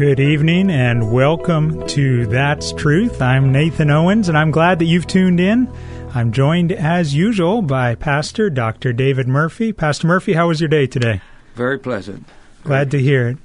[0.00, 3.20] Good evening and welcome to That's Truth.
[3.20, 5.70] I'm Nathan Owens and I'm glad that you've tuned in.
[6.14, 8.94] I'm joined as usual by Pastor Dr.
[8.94, 9.74] David Murphy.
[9.74, 11.20] Pastor Murphy, how was your day today?
[11.54, 12.26] Very pleasant.
[12.64, 13.38] Glad to hear it.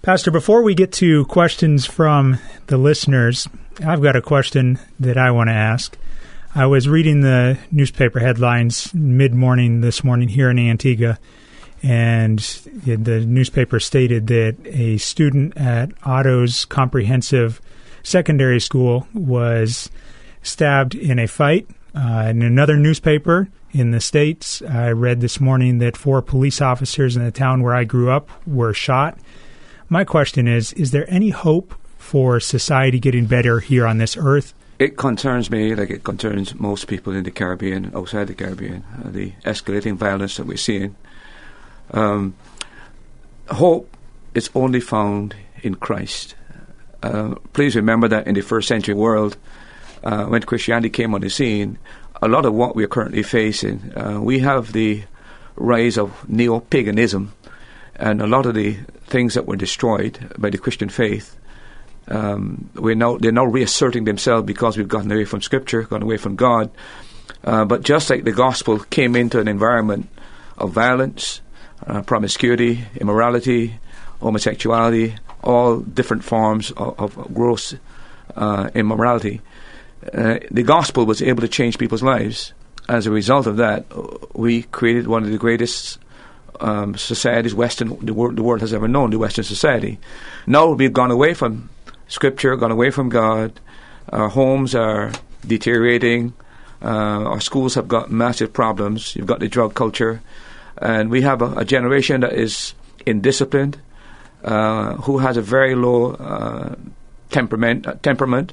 [0.00, 3.46] Pastor, before we get to questions from the listeners,
[3.84, 5.98] I've got a question that I want to ask.
[6.54, 11.18] I was reading the newspaper headlines mid morning this morning here in Antigua
[11.82, 17.60] and the newspaper stated that a student at Otto's Comprehensive
[18.02, 19.90] Secondary School was
[20.42, 21.68] stabbed in a fight.
[21.94, 27.16] Uh, in another newspaper in the States, I read this morning that four police officers
[27.16, 29.18] in the town where I grew up were shot.
[29.88, 34.54] My question is Is there any hope for society getting better here on this earth?
[34.78, 39.10] It concerns me like it concerns most people in the Caribbean, outside the Caribbean, uh,
[39.10, 40.96] the escalating violence that we're seeing
[41.92, 42.34] um,
[43.48, 43.96] hope
[44.34, 46.34] is only found in Christ.
[47.02, 49.36] Uh, please remember that in the first century world,
[50.04, 51.78] uh, when Christianity came on the scene,
[52.22, 55.02] a lot of what we are currently facing, uh, we have the
[55.56, 57.32] rise of neo paganism,
[57.96, 58.74] and a lot of the
[59.06, 61.36] things that were destroyed by the Christian faith.
[62.08, 66.16] Um, we're now they're now reasserting themselves because we've gotten away from Scripture, gone away
[66.16, 66.70] from God.
[67.44, 70.08] Uh, but just like the gospel came into an environment
[70.58, 71.40] of violence,
[71.86, 73.78] uh, promiscuity, immorality,
[74.20, 77.74] homosexuality, all different forms of, of gross
[78.36, 79.40] uh, immorality.
[80.12, 82.52] Uh, the gospel was able to change people's lives.
[82.88, 83.84] As a result of that,
[84.34, 85.98] we created one of the greatest
[86.60, 89.98] um, societies Western the world, the world has ever known, the Western society.
[90.46, 91.70] Now we've gone away from
[92.08, 93.58] Scripture, gone away from God.
[94.10, 95.12] Our homes are
[95.46, 96.34] deteriorating.
[96.82, 99.14] Uh, our schools have got massive problems.
[99.14, 100.20] You've got the drug culture
[100.80, 102.74] and we have a, a generation that is
[103.06, 103.76] indisciplined,
[104.44, 106.74] uh, who has a very low uh,
[107.30, 107.86] temperament.
[107.86, 108.52] Uh, temperament.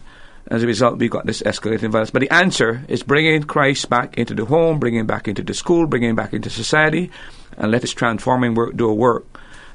[0.49, 2.09] As a result, we've got this escalating violence.
[2.09, 5.53] But the answer is bringing Christ back into the home, bringing him back into the
[5.53, 7.11] school, bringing him back into society,
[7.57, 9.25] and let us transforming work do a work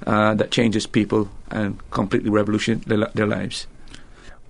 [0.06, 3.66] uh, that changes people and completely revolution their, their lives.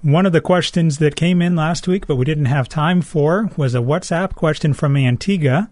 [0.03, 3.51] One of the questions that came in last week, but we didn't have time for,
[3.57, 5.69] was a WhatsApp question from Antigua.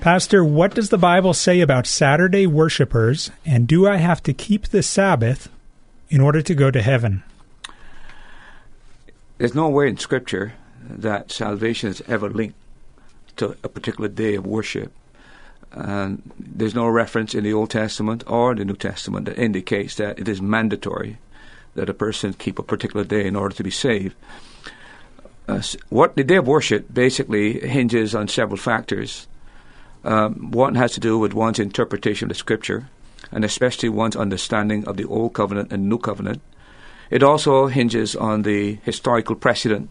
[0.00, 4.68] Pastor, what does the Bible say about Saturday worshipers, and do I have to keep
[4.68, 5.48] the Sabbath
[6.08, 7.22] in order to go to heaven?
[9.38, 10.54] There's no way in Scripture
[10.88, 12.56] that salvation is ever linked
[13.36, 14.92] to a particular day of worship.
[15.72, 20.18] And there's no reference in the Old Testament or the New Testament that indicates that
[20.18, 21.18] it is mandatory
[21.74, 24.14] that a person keep a particular day in order to be saved.
[25.46, 29.26] Uh, what the day of worship basically hinges on several factors.
[30.06, 32.88] Um, one has to do with one's interpretation of the Scripture,
[33.32, 36.40] and especially one's understanding of the Old Covenant and New Covenant.
[37.10, 39.90] It also hinges on the historical precedent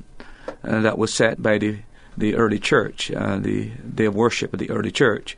[0.63, 1.79] uh, that was set by the,
[2.17, 5.35] the early church, uh, the day of worship of the early church.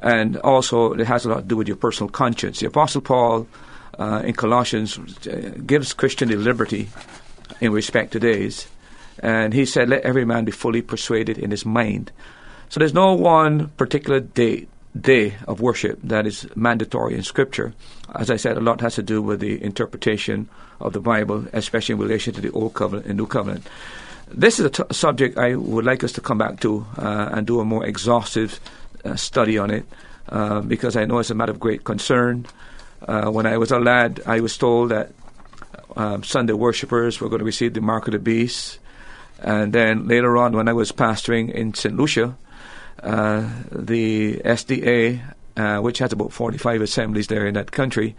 [0.00, 2.60] And also, it has a lot to do with your personal conscience.
[2.60, 3.46] The Apostle Paul
[3.98, 6.88] uh, in Colossians uh, gives Christian the liberty
[7.60, 8.66] in respect to days.
[9.18, 12.12] And he said, Let every man be fully persuaded in his mind.
[12.68, 14.66] So there's no one particular day
[15.00, 17.74] day of worship that is mandatory in Scripture.
[18.14, 20.48] As I said, a lot has to do with the interpretation
[20.80, 23.66] of the Bible, especially in relation to the Old Covenant and New Covenant.
[24.28, 27.46] This is a t- subject I would like us to come back to uh, and
[27.46, 28.58] do a more exhaustive
[29.04, 29.86] uh, study on it
[30.28, 32.46] uh, because I know it's a matter of great concern.
[33.06, 35.12] Uh, when I was a lad, I was told that
[35.94, 38.78] um, Sunday worshippers were going to receive the mark of the beast.
[39.38, 41.94] And then later on, when I was pastoring in St.
[41.96, 42.36] Lucia,
[43.02, 45.20] the SDA,
[45.56, 48.16] uh, which has about 45 assemblies there in that country,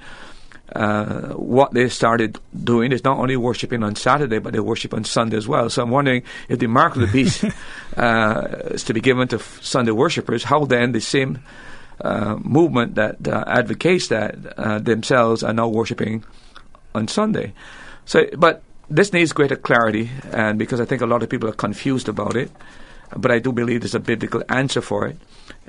[0.76, 5.04] uh, what they started doing is not only worshiping on Saturday, but they worship on
[5.04, 5.70] Sunday as well.
[5.70, 7.46] So I'm wondering if the mark of the beast
[7.98, 11.40] uh, is to be given to f- Sunday worshippers, how then the same
[12.02, 16.24] uh, movement that uh, advocates that uh, themselves are now worshiping
[16.94, 17.54] on Sunday.
[18.06, 21.54] So, but this needs greater clarity, and because I think a lot of people are
[21.54, 22.52] confused about it,
[23.16, 25.18] but I do believe there's a biblical answer for it.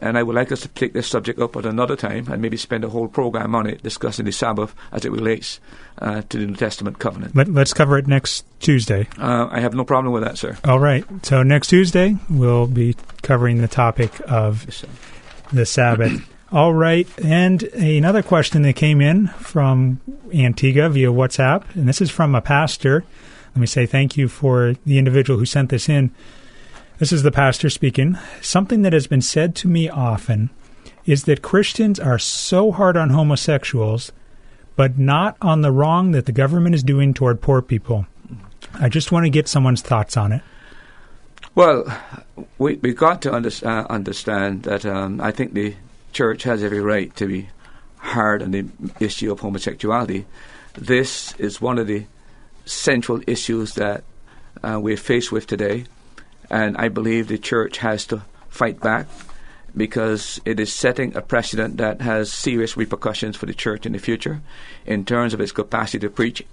[0.01, 2.57] And I would like us to take this subject up at another time and maybe
[2.57, 5.61] spend a whole program on it, discussing the Sabbath as it relates
[5.99, 7.35] uh, to the New Testament covenant.
[7.35, 9.09] Let, us cover it next Tuesday.
[9.19, 10.57] Uh, I have no problem with that, sir.
[10.65, 11.05] All right.
[11.25, 14.85] So next Tuesday, we'll be covering the topic of Yes,
[15.53, 16.29] the Sabbath.
[16.53, 17.07] All right.
[17.23, 20.01] And another question that came in from
[20.33, 23.05] Antigua via WhatsApp, and this is from a pastor.
[23.55, 26.11] Let me say thank you for the individual who sent this in.
[26.99, 28.19] This is the pastor speaking.
[28.41, 30.51] Something that has been said to me often
[31.07, 34.11] is that Christians are so hard on homosexuals,
[34.75, 38.07] but not on the wrong that the government is doing toward poor people.
[38.75, 40.43] I just want to get someone's thoughts on it.
[41.55, 41.85] Well,
[42.59, 45.77] we we got to under, uh, understand that um, I think the
[46.13, 47.49] church has every right to be
[47.99, 48.67] hard on the
[48.99, 50.27] issue of homosexuality.
[50.75, 52.07] This is one of the
[52.65, 54.03] central issues that
[54.63, 55.85] uh, we're faced with today,
[56.51, 59.07] and I believe the church has to fight back
[59.77, 63.99] because it is setting a precedent that has serious repercussions for the church in the
[63.99, 64.41] future
[64.87, 66.45] in terms of its capacity to preach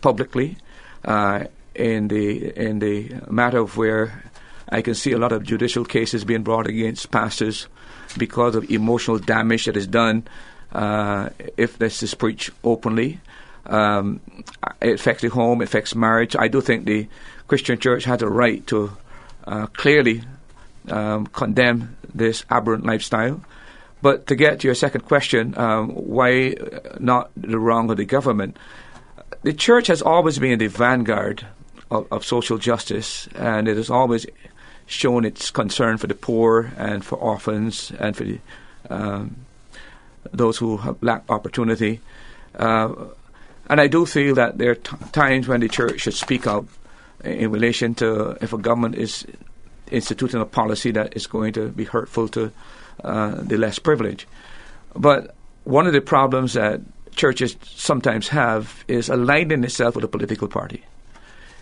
[0.00, 0.56] publicly
[1.04, 4.22] uh, in the in the matter of where
[4.68, 7.68] I can see a lot of judicial cases being brought against pastors
[8.16, 10.24] because of emotional damage that is done
[10.72, 13.20] uh, if this is preached openly.
[13.66, 14.20] Um,
[14.80, 16.36] it affects the home, it affects marriage.
[16.38, 17.08] I do think the
[17.48, 18.96] Christian church has a right to
[19.46, 20.22] uh, clearly
[20.90, 23.40] um, condemn this aberrant lifestyle.
[24.00, 26.54] But to get to your second question, um, why
[26.98, 28.56] not the wrong of the government?
[29.42, 31.46] The church has always been the vanguard
[31.90, 34.26] of, of social justice, and it has always
[34.86, 38.38] shown its concern for the poor and for orphans and for the,
[38.88, 39.36] um,
[40.32, 42.00] those who have lack opportunity.
[42.54, 42.94] Uh,
[43.68, 46.66] and I do feel that there are t- times when the church should speak out
[47.24, 49.26] in relation to if a government is
[49.90, 52.52] instituting a policy that is going to be hurtful to
[53.04, 54.26] uh, the less privileged.
[54.94, 55.34] But
[55.64, 56.80] one of the problems that
[57.14, 60.84] churches sometimes have is aligning itself with a political party.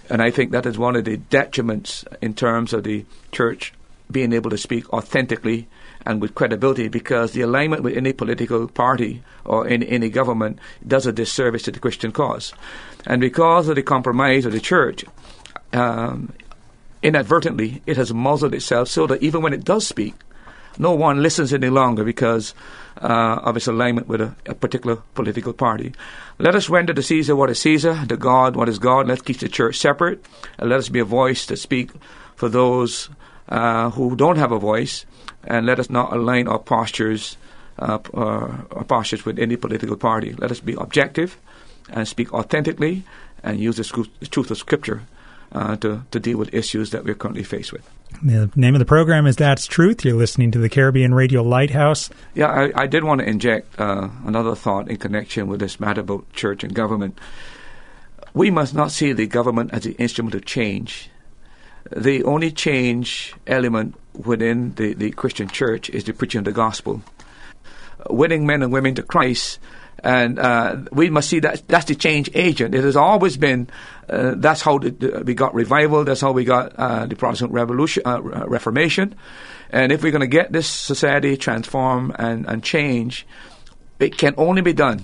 [0.09, 3.73] And I think that is one of the detriments in terms of the church
[4.11, 5.67] being able to speak authentically
[6.05, 11.07] and with credibility because the alignment with any political party or in any government does
[11.07, 12.53] a disservice to the Christian cause.
[13.05, 15.05] And because of the compromise of the church,
[15.73, 16.33] um,
[17.03, 20.15] inadvertently, it has muzzled itself so that even when it does speak,
[20.79, 22.55] no one listens any longer because
[23.01, 25.93] uh, of its alignment with a, a, particular political party.
[26.39, 29.07] Let us render to Caesar what is Caesar, to God what is God.
[29.07, 30.25] Let's keep the church separate,
[30.59, 31.91] and let us be a voice to speak
[32.35, 33.09] for those
[33.49, 35.07] uh, who don't have a voice,
[35.45, 37.37] and let us not align our postures,
[37.79, 40.33] uh, our postures with any political party.
[40.33, 41.39] Let us be objective
[41.91, 43.05] and speak authentically
[43.43, 45.03] and use the, truth of Scripture
[45.53, 47.89] uh, to, to deal with issues that we're currently faced with.
[48.23, 50.05] The name of the program is That's Truth.
[50.05, 52.09] You're listening to the Caribbean Radio Lighthouse.
[52.35, 56.01] Yeah, I, I did want to inject uh, another thought in connection with this matter
[56.01, 57.19] about church and government.
[58.33, 61.11] We must not see the government as the instrument of change.
[61.95, 67.03] The only change element within the, the Christian church is the preaching of the gospel.
[68.09, 69.59] Winning men and women to Christ
[70.05, 72.75] and uh, we must see that that's the change agent.
[72.75, 73.69] It has always been.
[74.09, 76.05] Uh, that's how the, the, we got revival.
[76.05, 79.15] That's how we got uh, the Protestant Revolution, uh, Reformation.
[79.71, 83.27] And if we're going to get this society transform and, and change,
[83.99, 85.03] it can only be done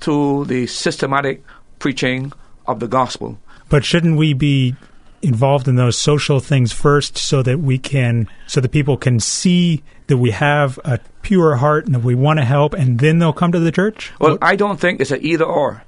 [0.00, 1.44] through the systematic
[1.78, 2.32] preaching
[2.66, 3.38] of the gospel.
[3.68, 4.74] But shouldn't we be
[5.22, 9.82] involved in those social things first so that we can so that people can see
[10.06, 13.32] that we have a pure heart and that we want to help and then they'll
[13.32, 14.12] come to the church?
[14.18, 15.82] Well i don't think it's an either or.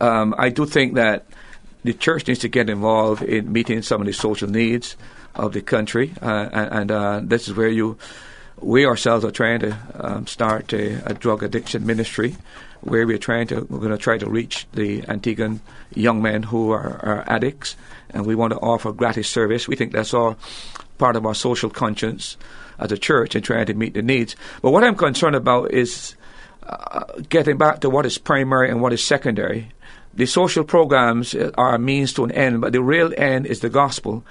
[0.00, 1.26] Um, i do think that
[1.84, 4.96] the church needs to get involved in meeting some of the social needs
[5.34, 7.98] of the country uh, and, uh, this is where you
[8.60, 12.36] we ourselves are trying to um, start a, a drug addiction ministry
[12.86, 15.60] where we're trying to we're going to try to reach the Antiguan
[15.94, 17.76] young men who are, are, addicts,
[18.10, 19.68] and we want to offer gratis service.
[19.68, 20.36] We think that's all
[20.98, 22.36] part of our social conscience
[22.78, 24.36] as a church and trying to meet the needs.
[24.62, 26.14] But what I'm concerned about is
[26.62, 29.68] uh, getting back to what is primary and what is secondary.
[30.14, 33.68] The social programs are a means to an end, but the real end is the
[33.68, 34.24] gospel.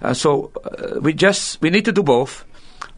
[0.00, 2.44] Uh, so uh, we just we need to do both,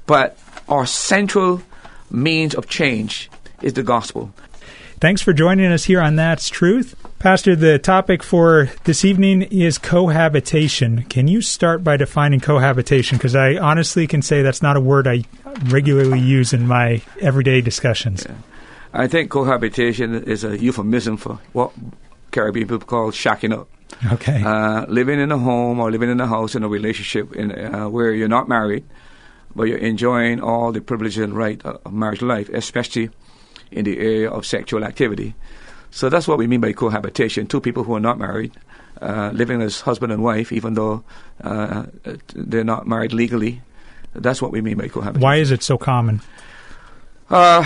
[0.06, 1.62] but our central
[2.10, 3.30] means of change
[3.62, 4.32] is the gospel.
[5.00, 6.94] Thanks for joining us here on That's Truth.
[7.18, 11.02] Pastor, the topic for this evening is cohabitation.
[11.04, 13.18] Can you start by defining cohabitation?
[13.18, 15.24] Because I honestly can say that's not a word I
[15.64, 18.24] regularly use in my everyday discussions.
[18.26, 18.36] Yeah.
[18.92, 21.72] I think cohabitation is a euphemism for what
[22.30, 23.68] Caribbean people call shacking up.
[24.12, 24.42] Okay.
[24.42, 27.88] Uh, living in a home or living in a house in a relationship in, uh,
[27.88, 28.84] where you're not married,
[29.54, 33.10] but you're enjoying all the privileges and right of marriage life, especially
[33.74, 35.34] in the area of sexual activity.
[35.90, 37.46] So that's what we mean by cohabitation.
[37.46, 38.52] Two people who are not married,
[39.00, 41.04] uh, living as husband and wife, even though
[41.42, 41.86] uh,
[42.34, 43.62] they're not married legally.
[44.14, 45.22] That's what we mean by cohabitation.
[45.22, 46.20] Why is it so common?
[47.28, 47.64] Uh,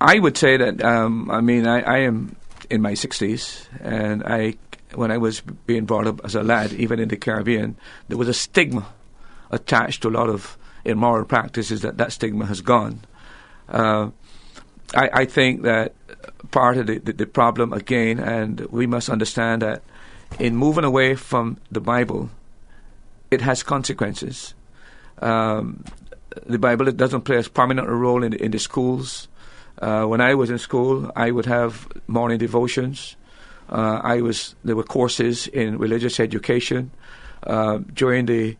[0.00, 2.36] I would say that, um, I mean, I, I am
[2.70, 4.54] in my 60s, and I,
[4.94, 7.76] when I was being brought up as a lad, even in the Caribbean,
[8.08, 8.86] there was a stigma
[9.50, 13.00] attached to a lot of immoral practices that that stigma has gone.
[13.68, 14.10] Uh,
[14.94, 15.94] I, I, think that
[16.50, 19.82] part of the, the, the, problem, again, and we must understand that
[20.38, 22.30] in moving away from the Bible,
[23.30, 24.54] it has consequences.
[25.20, 25.84] Um,
[26.46, 29.28] the Bible doesn't play as prominent a role in, in the schools.
[29.78, 33.16] Uh, when I was in school, I would have morning devotions.
[33.68, 36.90] Uh, I was there were courses in religious education.
[37.42, 38.56] Uh, during the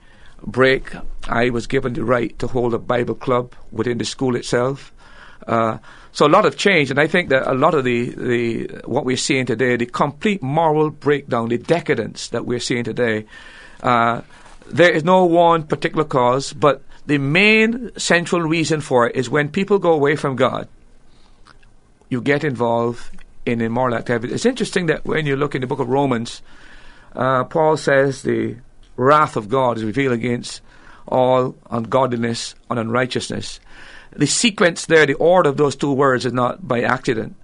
[0.47, 0.93] break,
[1.29, 4.93] I was given the right to hold a Bible club within the school itself.
[5.47, 5.79] Uh,
[6.13, 9.05] so a lot of change, and I think that a lot of the, the what
[9.05, 13.27] we're seeing today, the complete moral breakdown, the decadence that we're seeing today,
[13.83, 14.23] uh,
[14.67, 19.49] there is no one particular cause, but the main central reason for it is when
[19.49, 20.69] people go away from God,
[22.09, 23.03] you get involved
[23.45, 24.33] in immoral activity.
[24.33, 26.43] It's interesting that when you look in the book of Romans,
[27.15, 28.57] uh, Paul says the
[28.97, 30.63] wrath of God is revealed against
[31.07, 33.61] all ungodliness and unrighteousness
[34.17, 37.37] the sequence there, the order of those two words is not by accident.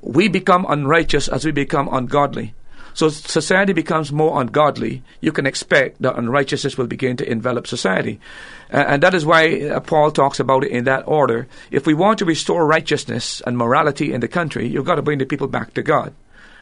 [0.00, 2.54] We become unrighteous as we become ungodly.
[2.94, 5.02] So society becomes more ungodly.
[5.20, 8.20] You can expect that unrighteousness will begin to envelop society.
[8.72, 11.48] Uh, and that is why uh, Paul talks about it in that order.
[11.72, 15.18] If we want to restore righteousness and morality in the country, you've got to bring
[15.18, 16.14] the people back to God.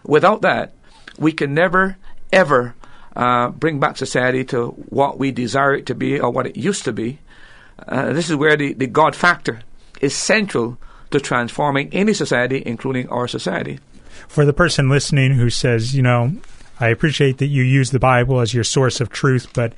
[0.05, 0.73] Without that,
[1.19, 1.99] we can never,
[2.33, 2.75] ever
[3.15, 6.85] uh, bring back society to what we desire it to be or what it used
[6.85, 7.19] to be.
[7.79, 9.61] Uh, this is where the, the God factor
[10.01, 10.79] is central
[11.11, 13.79] to transforming any society, including our society.
[14.29, 16.35] For the person listening who says, you know,
[16.81, 19.73] I appreciate that you use the Bible as your source of truth, but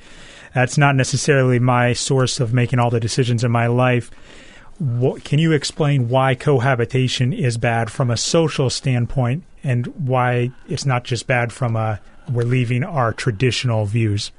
[0.53, 4.09] that's not necessarily my source of making all the decisions in my life.
[4.77, 10.85] What, can you explain why cohabitation is bad from a social standpoint and why it's
[10.85, 11.99] not just bad from a
[12.31, 14.31] we're leaving our traditional views?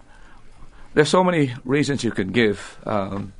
[0.94, 2.78] There's so many reasons you can give.
[2.84, 3.32] Um,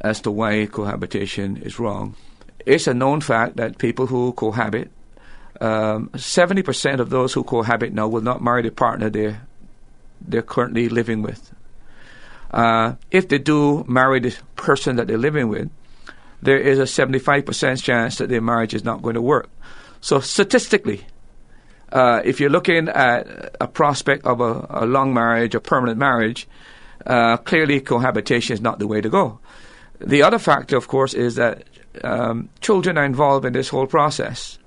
[0.00, 2.14] as to why cohabitation is wrong.
[2.64, 4.90] It's a known fact that people who cohabit,
[5.60, 9.46] um, 70% of those who cohabit now will not marry the partner they're,
[10.20, 11.52] they're currently living with.
[12.50, 15.70] Uh, if they do marry the person that they're living with,
[16.42, 19.48] there is a 75% chance that their marriage is not going to work.
[20.00, 21.06] So, statistically,
[21.92, 26.46] uh, if you're looking at a prospect of a, a long marriage, a permanent marriage,
[27.06, 29.38] uh, clearly cohabitation is not the way to go.
[30.00, 31.64] The other factor, of course, is that
[32.02, 34.58] um, children are involved in this whole process.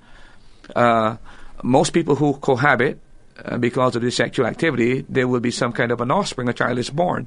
[0.74, 1.16] Uh,
[1.62, 2.98] most people who cohabit
[3.44, 6.48] uh, because of this sexual activity, there will be some kind of an offspring.
[6.48, 7.26] A child is born.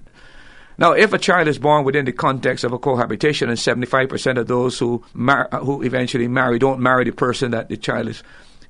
[0.77, 4.47] Now, if a child is born within the context of a cohabitation, and 75% of
[4.47, 8.23] those who mar- who eventually marry don't marry the person that the child is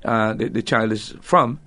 [0.04, 1.60] uh, the, the, child is from,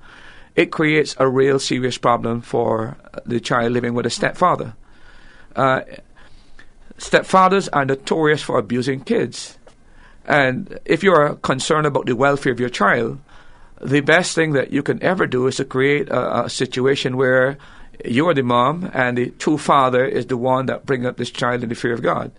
[0.55, 2.95] it creates a real serious problem for
[3.25, 4.75] the child living with a stepfather.
[5.55, 5.81] Uh,
[6.97, 9.57] stepfathers are notorious for abusing kids.
[10.25, 13.19] And if you're concerned about the welfare of your child,
[13.81, 17.57] the best thing that you can ever do is to create a, a situation where
[18.03, 21.63] you're the mom and the true father is the one that bring up this child
[21.63, 22.31] in the fear of God.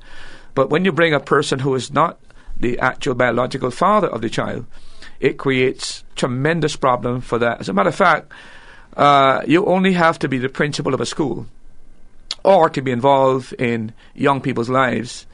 [0.54, 2.18] But when you bring a person who is not
[2.58, 4.66] the actual biological father of the child,
[5.20, 7.60] it creates tremendous problem for that.
[7.60, 8.32] As a matter of fact,
[8.96, 11.46] uh, you only have to be the principal of a school
[12.44, 15.26] or to be involved in young people's lives.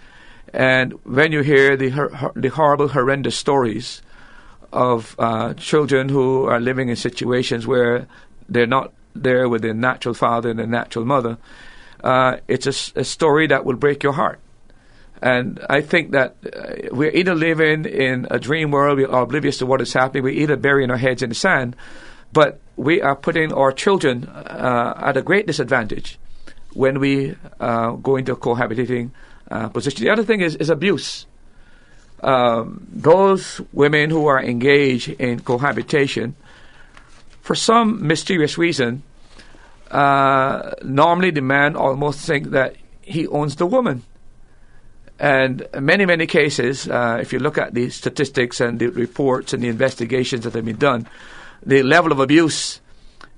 [0.53, 4.03] And when you hear the, the horrible, horrendous stories
[4.73, 8.07] of uh, children who are living in situations where
[8.49, 11.39] they're not there with their natural father and their natural mother,
[12.03, 14.41] uh, it's a, a, story that will break your heart.
[15.23, 19.59] And I think that uh, we're either living in a dream world, we are oblivious
[19.59, 21.77] to what is happening, we're either burying our heads in the sand,
[22.33, 26.19] but we are putting our children uh, at a great disadvantage
[26.75, 29.11] when we uh, go into a cohabitating
[29.50, 30.04] uh, position.
[30.04, 31.26] The other thing is, is abuse.
[32.25, 36.35] um, those women who are engaged in cohabitation,
[37.43, 39.02] for some mysterious reason,
[39.90, 44.02] uh, normally the man almost think that he owns the woman.
[45.19, 49.62] And many, many cases, uh, if you look at the statistics and the reports and
[49.62, 51.07] the investigations that have been done,
[51.64, 52.81] the level of abuse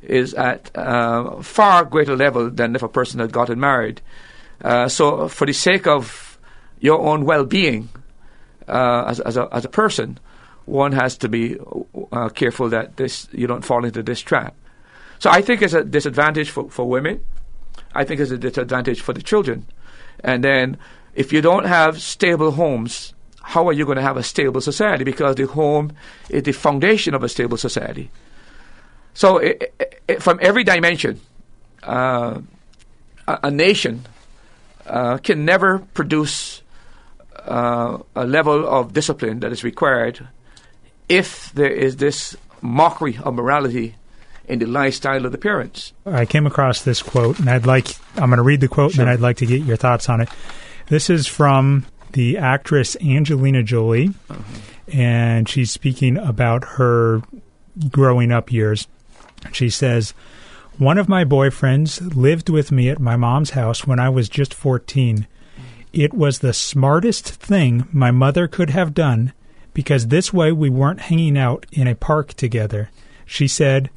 [0.09, 4.01] is at uh, far greater level than if a person had gotten married.
[4.63, 6.39] Uh, so, for the sake of
[6.81, 7.89] your own well-being
[8.69, 10.19] uh, as, as, a, as a person,
[10.65, 11.57] one has to be
[12.13, 14.55] uh, careful that this you don't fall into this trap.
[15.19, 17.21] So, I think it's a disadvantage for, for women.
[17.95, 19.67] I think it's a disadvantage for the children.
[20.21, 20.79] And then,
[21.15, 25.05] if you don't have stable homes, how are you going to have a stable society?
[25.05, 25.93] Because the home
[26.29, 28.11] is the foundation of a stable society.
[29.17, 29.75] So, it,
[30.07, 31.21] it, from every dimension,
[31.83, 32.43] uh,
[33.27, 34.05] a, a, nation
[34.85, 36.61] uh, can never produce
[37.35, 40.29] uh, a level of discipline that is required
[41.09, 43.95] if there is this mockery of morality
[44.49, 45.95] in the lifestyle of the parents.
[46.05, 49.03] I came across this quote, and I'd like, I'm going to read the quote, sure.
[49.03, 50.29] and then I'd like to get your thoughts on it.
[50.89, 54.43] This is from the actress Angelina Jolie, uh-huh.
[54.93, 57.23] and she's speaking about her
[57.91, 58.87] growing up years.
[59.53, 60.13] She says,
[60.79, 64.55] One of my boyfriends lived with me at my mom's house when I was just
[64.55, 65.27] 14.
[65.93, 69.33] It was the smartest thing my mother could have done
[69.73, 72.91] because this way we weren't hanging out in a park together.
[73.25, 73.91] She said,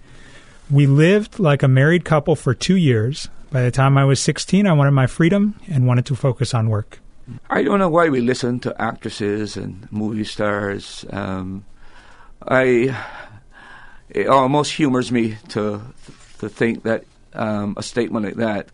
[0.69, 3.29] We lived like a married couple for two years.
[3.51, 6.69] By the time I was 16, I wanted my freedom and wanted to focus on
[6.69, 6.99] work.
[7.49, 11.05] I don't know why we listen to actresses and movie stars.
[11.11, 11.65] Um,
[12.47, 12.95] I
[14.09, 15.81] it almost humors me to
[16.39, 18.69] to think that um, a statement like that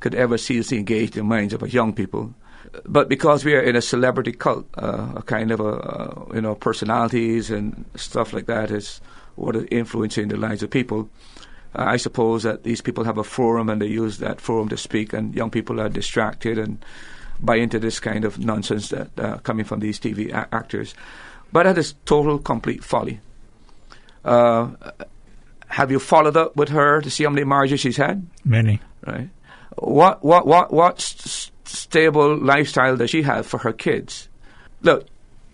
[0.00, 2.34] could ever seriously engage the minds of young people.
[2.84, 6.40] But because we are in a celebrity cult, uh, a kind of a uh, you
[6.40, 9.00] know personalities and stuff like that is
[9.34, 11.08] what is influencing the lives of people.
[11.74, 14.76] Uh, I suppose that these people have a forum and they use that forum to
[14.76, 16.84] speak, and young people are distracted and
[17.40, 20.94] buy into this kind of nonsense that uh, coming from these TV a- actors.
[21.52, 23.20] But that is total, complete folly.
[24.26, 24.70] Uh,
[25.68, 28.26] have you followed up with her to see how many marriages she's had?
[28.44, 28.80] Many.
[29.06, 29.28] Right.
[29.78, 34.28] What what what what st- stable lifestyle does she have for her kids?
[34.82, 35.06] Look,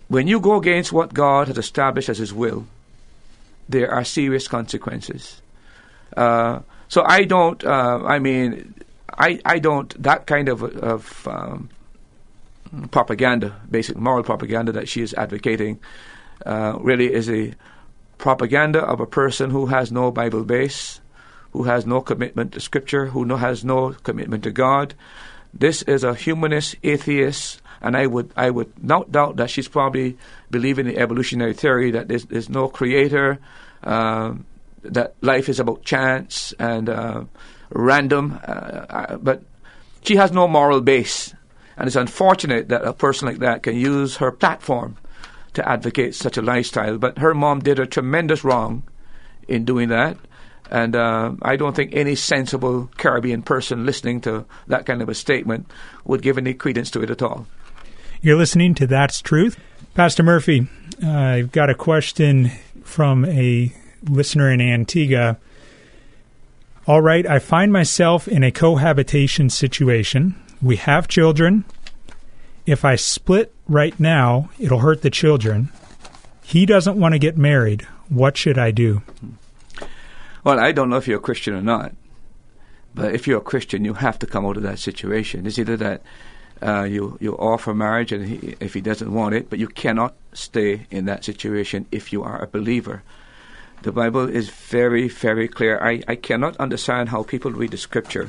[0.07, 2.65] when you go against what God has established as His will,
[3.69, 5.41] there are serious consequences.
[6.17, 7.63] Uh, so I don't.
[7.63, 8.73] Uh, I mean,
[9.09, 11.69] I I don't that kind of of um,
[12.91, 15.79] propaganda, basic moral propaganda that she is advocating,
[16.45, 17.53] uh, really is a
[18.23, 21.01] propaganda of a person who has no Bible base,
[21.51, 24.93] who has no commitment to Scripture, who no, has no commitment to God.
[25.53, 30.17] This is a humanist, atheist, and I would I would not doubt that she's probably
[30.49, 33.39] believing the evolutionary theory that there's, there's no creator,
[33.83, 34.35] uh,
[34.83, 37.25] that life is about chance and uh,
[37.71, 39.43] random, uh, uh, but
[40.01, 41.35] she has no moral base.
[41.75, 44.95] And it's unfortunate that a person like that can use her platform
[45.53, 46.97] to advocate such a lifestyle.
[46.97, 48.83] But her mom did a tremendous wrong
[49.47, 50.17] in doing that.
[50.71, 55.13] And uh, I don't think any sensible Caribbean person listening to that kind of a
[55.13, 55.69] statement
[56.05, 57.45] would give any credence to it at all.
[58.21, 59.59] You're listening to That's Truth.
[59.93, 60.67] Pastor Murphy,
[61.03, 62.51] uh, I've got a question
[62.83, 63.71] from a
[64.09, 65.37] listener in Antigua.
[66.87, 70.35] All right, I find myself in a cohabitation situation.
[70.61, 71.65] We have children
[72.65, 75.69] if I split right now, it'll hurt the children.
[76.43, 77.87] He doesn't want to get married.
[78.09, 79.01] What should I do?
[80.43, 81.93] Well, I don't know if you're a Christian or not,
[82.93, 85.45] but if you're a Christian, you have to come out of that situation.
[85.45, 86.01] It's either that
[86.61, 90.15] uh, you you offer marriage, and he, if he doesn't want it, but you cannot
[90.33, 93.03] stay in that situation if you are a believer.
[93.83, 95.77] The Bible is very, very clear.
[95.81, 98.27] I, I cannot understand how people read the Scripture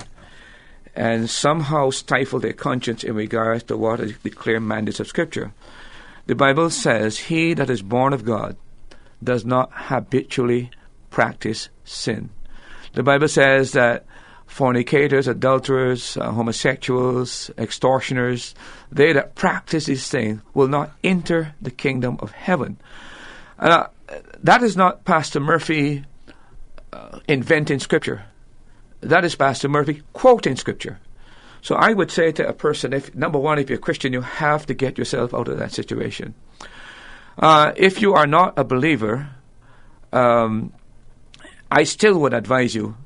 [0.96, 5.52] and somehow stifle their conscience in regards to what is the clear mandates of Scripture.
[6.26, 8.56] The Bible says, He that is born of God
[9.22, 10.70] does not habitually
[11.10, 12.30] practice sin.
[12.92, 14.06] The Bible says that
[14.46, 18.54] fornicators, adulterers, uh, homosexuals, extortioners,
[18.92, 22.78] they that practice these things will not enter the kingdom of heaven.
[23.58, 23.88] Uh,
[24.42, 26.04] that is not Pastor Murphy
[26.92, 28.24] uh, inventing scripture.
[29.04, 30.98] That is Pastor Murphy quoting Scripture.
[31.60, 34.22] So I would say to a person, if number one, if you're a Christian, you
[34.22, 36.34] have to get yourself out of that situation.
[37.38, 39.28] Uh, if you are not a believer,
[40.12, 40.72] um,
[41.70, 42.96] I still would advise you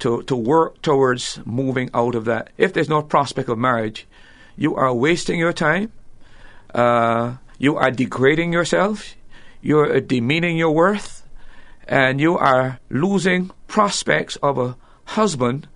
[0.00, 2.50] to, to work towards moving out of that.
[2.58, 4.08] If there's no prospect of marriage,
[4.56, 5.92] you are wasting your time.
[6.74, 9.14] Uh, you are degrading yourself,
[9.60, 11.28] you're demeaning your worth,
[11.86, 14.76] and you are losing prospects of a
[15.10, 15.66] husband.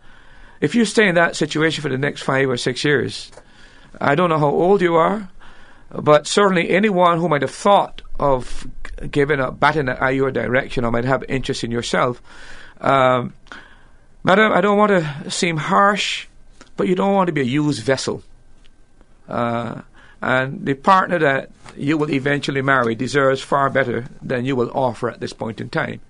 [0.60, 3.30] If you stay in that situation for the next five or six years,
[4.00, 5.28] I don't know how old you are,
[5.90, 8.66] but certainly anyone who might have thought of
[9.10, 12.22] giving a bat in your direction or might have interest in yourself.
[12.80, 13.34] Um,
[14.22, 16.26] madam, I don't want to seem harsh,
[16.76, 18.22] but you don't want to be a used vessel.
[19.28, 19.82] Uh,
[20.22, 25.10] and the partner that you will eventually marry deserves far better than you will offer
[25.10, 26.00] at this point in time.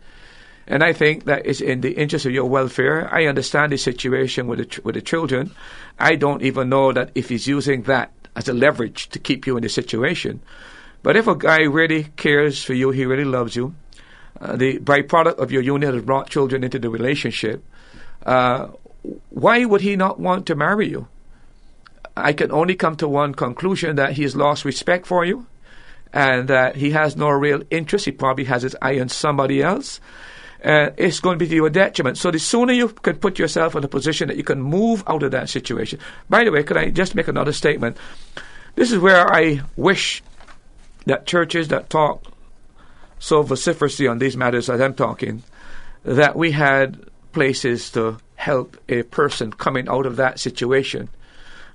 [0.67, 3.13] And I think that is in the interest of your welfare.
[3.13, 5.51] I understand the situation with the, ch- with the children.
[5.99, 9.57] I don't even know that if he's using that as a leverage to keep you
[9.57, 10.41] in the situation.
[11.03, 13.75] But if a guy really cares for you, he really loves you,
[14.41, 17.63] uh, the byproduct of your union has brought children into the relationship,
[18.25, 18.69] uh,
[19.29, 21.07] why would he not want to marry you?
[22.17, 25.47] I can only come to one conclusion that he has lost respect for you
[26.13, 28.05] and that he has no real interest.
[28.07, 30.01] He probably has his eye on somebody else.
[30.65, 32.17] Uh, it's going to be to your detriment.
[32.17, 35.23] So the sooner you can put yourself in a position that you can move out
[35.23, 35.99] of that situation.
[36.31, 37.99] By the way, can I just make another statement?
[38.75, 40.23] This is where I wish
[41.05, 42.25] that churches that talk
[43.19, 45.43] so vociferously on these matters as I'm talking,
[46.03, 51.09] that we had places to help a person coming out of that situation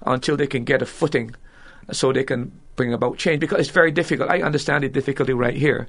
[0.06, 1.36] until they can get a footing
[1.92, 4.30] so they can bring about change because it's very difficult.
[4.30, 5.88] I understand the difficulty right here.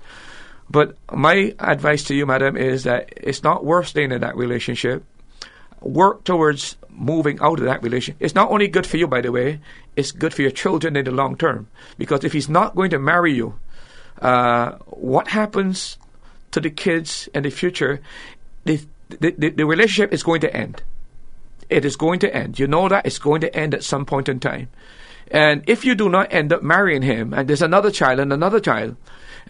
[0.70, 5.04] But my advice to you, madam, is that it's not worth staying in that relationship.
[5.80, 8.14] Work towards moving out of that relation.
[8.20, 9.60] It's not only good for you, by the way,
[9.96, 11.66] it's good for your children in the long term.
[11.98, 13.58] Because if he's not going to marry you,
[14.22, 15.98] uh, what happens
[16.52, 18.00] to the kids in the future?
[18.64, 20.82] The, the, the relationship is going to end.
[21.68, 22.58] It is going to end.
[22.58, 24.68] You know that it's going to end at some point in time.
[25.30, 28.60] And if you do not end up marrying him, and there's another child and another
[28.60, 28.96] child,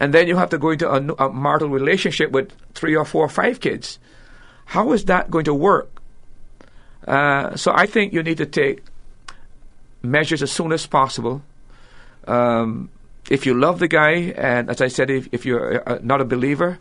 [0.01, 3.23] and then you have to go into a, a marital relationship with three or four
[3.23, 3.99] or five kids,
[4.65, 6.01] how is that going to work?
[7.07, 8.81] Uh, so I think you need to take
[10.01, 11.43] measures as soon as possible.
[12.27, 12.89] Um,
[13.29, 16.25] if you love the guy, and as I said, if, if you're uh, not a
[16.25, 16.79] believer,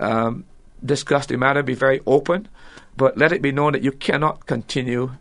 [0.00, 0.46] um,
[0.82, 2.48] discuss the matter, be very open,
[2.96, 5.12] but let it be known that you cannot continue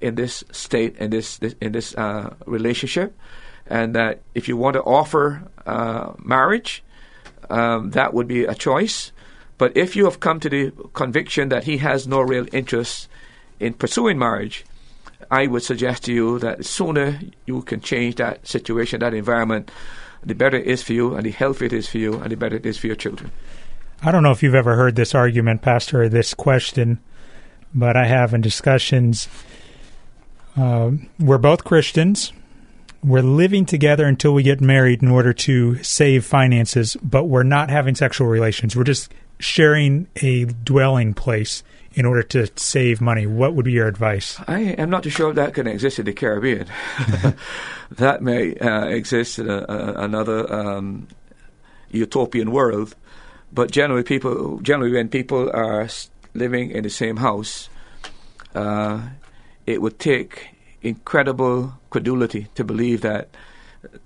[0.00, 3.14] in this state, in this, this in this uh, relationship,
[3.68, 6.82] and that if you want to offer uh, marriage,
[7.50, 9.12] um, that would be a choice.
[9.58, 13.08] But if you have come to the conviction that he has no real interest
[13.60, 14.64] in pursuing marriage,
[15.30, 19.70] I would suggest to you that the sooner you can change that situation, that environment,
[20.24, 22.36] the better it is for you, and the healthier it is for you, and the
[22.36, 23.30] better it is for your children.
[24.00, 27.00] I don't know if you've ever heard this argument, Pastor, or this question,
[27.74, 29.28] but I have in discussions.
[30.56, 32.32] Uh, we're both Christians.
[33.02, 37.70] We're living together until we get married in order to save finances, but we're not
[37.70, 38.74] having sexual relations.
[38.74, 41.62] We're just sharing a dwelling place
[41.94, 43.26] in order to save money.
[43.26, 44.38] What would be your advice?
[44.46, 46.66] I am not too sure if that can exist in the Caribbean.
[47.90, 51.08] that may uh, exist in a, a, another um,
[51.90, 52.94] utopian world,
[53.52, 55.88] but generally, people generally when people are
[56.34, 57.68] living in the same house,
[58.54, 59.08] uh,
[59.66, 60.50] it would take
[60.82, 63.28] incredible credulity to believe that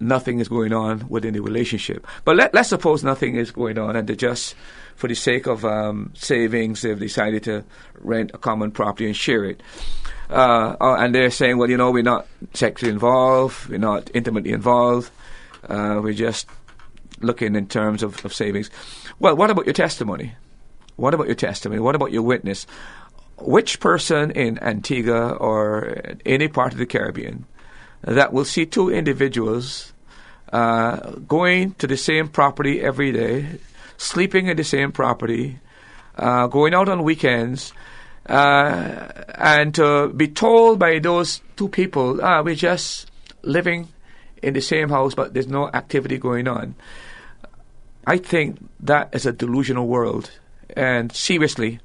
[0.00, 2.06] nothing is going on within the relationship.
[2.24, 4.54] But let, let's suppose nothing is going on and they just,
[4.96, 7.64] for the sake of um, savings, they've decided to
[8.00, 9.62] rent a common property and share it.
[10.30, 14.52] Uh, uh, and they're saying, well, you know, we're not sexually involved, we're not intimately
[14.52, 15.10] involved,
[15.68, 16.48] uh, we're just
[17.20, 18.70] looking in terms of, of savings.
[19.18, 20.34] Well, what about your testimony?
[20.96, 21.80] What about your testimony?
[21.80, 22.66] What about your witness?
[23.44, 27.46] Which person in Antigua or any part of the Caribbean
[28.02, 29.92] that will see two individuals
[30.52, 33.58] uh, going to the same property every day,
[33.96, 35.58] sleeping in the same property,
[36.16, 37.72] uh, going out on weekends,
[38.26, 43.10] uh, and to be told by those two people, ah, we're just
[43.42, 43.88] living
[44.42, 46.74] in the same house, but there's no activity going on.
[48.06, 50.30] I think that is a delusional world.
[50.76, 51.80] And seriously,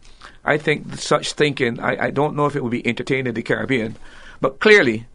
[0.48, 3.44] I think such thinking, I, I don't know if it would be entertained in the
[3.44, 3.98] Caribbean,
[4.40, 5.06] but clearly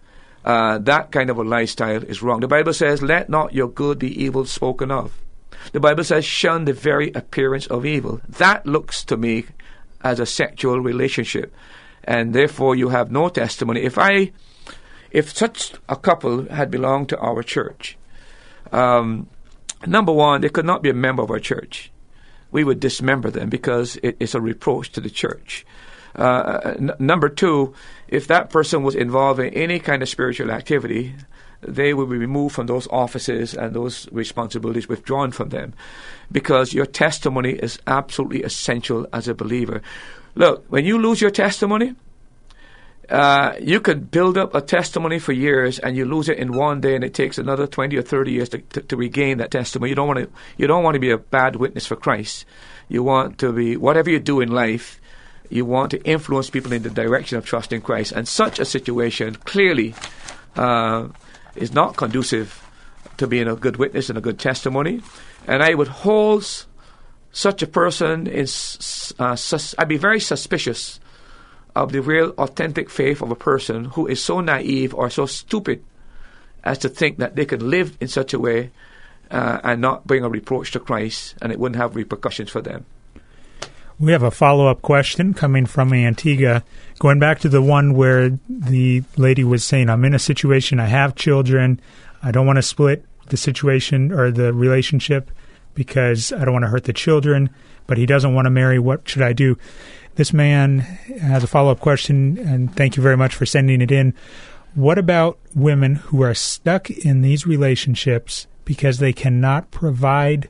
[0.45, 2.40] uh, that kind of a lifestyle is wrong.
[2.40, 5.18] The Bible says, let not your good be evil spoken of.
[5.73, 8.21] The Bible says, shun the very appearance of evil.
[8.29, 9.47] That looks to me
[10.03, 11.55] as a sexual relationship.
[12.05, 13.83] And therefore, you have no testimony.
[13.83, 14.33] If I,
[15.12, 17.97] if such a couple had belonged to our church,
[18.73, 19.29] um,
[19.87, 21.92] number one, they could not be a member of our church.
[22.53, 25.67] We would dismember them because it is a reproach to the church.
[26.15, 27.75] Uh, n- number two,
[28.09, 31.15] if that person was involved in any kind of spiritual activity,
[31.62, 35.73] they will be removed from those offices and those responsibilities withdrawn from them
[36.31, 39.81] because your testimony is absolutely essential as a believer.
[40.35, 41.95] Look, when you lose your testimony,
[43.09, 46.81] uh, you could build up a testimony for years and you lose it in one
[46.81, 49.91] day and it takes another 20 or 30 years to, to, to regain that testimony.
[49.91, 52.45] You don't want to, you don't want to be a bad witness for Christ.
[52.88, 55.01] You want to be, whatever you do in life,
[55.51, 58.12] you want to influence people in the direction of trusting Christ.
[58.12, 59.95] And such a situation clearly
[60.57, 61.09] uh,
[61.57, 62.67] is not conducive
[63.19, 65.03] to being a good witness and a good testimony.
[65.47, 66.47] And I would hold
[67.33, 71.01] such a person is, uh, sus- I'd be very suspicious
[71.75, 75.83] of the real authentic faith of a person who is so naive or so stupid
[76.65, 78.71] as to think that they could live in such a way
[79.31, 82.85] uh, and not bring a reproach to Christ and it wouldn't have repercussions for them.
[83.99, 86.65] We have a follow up question coming from Antigua,
[86.99, 90.87] going back to the one where the lady was saying, I'm in a situation, I
[90.87, 91.81] have children,
[92.23, 95.31] I don't want to split the situation or the relationship
[95.75, 97.51] because I don't want to hurt the children,
[97.87, 98.79] but he doesn't want to marry.
[98.79, 99.57] What should I do?
[100.14, 100.81] This man
[101.20, 104.14] has a follow up question, and thank you very much for sending it in.
[104.75, 110.48] What about women who are stuck in these relationships because they cannot provide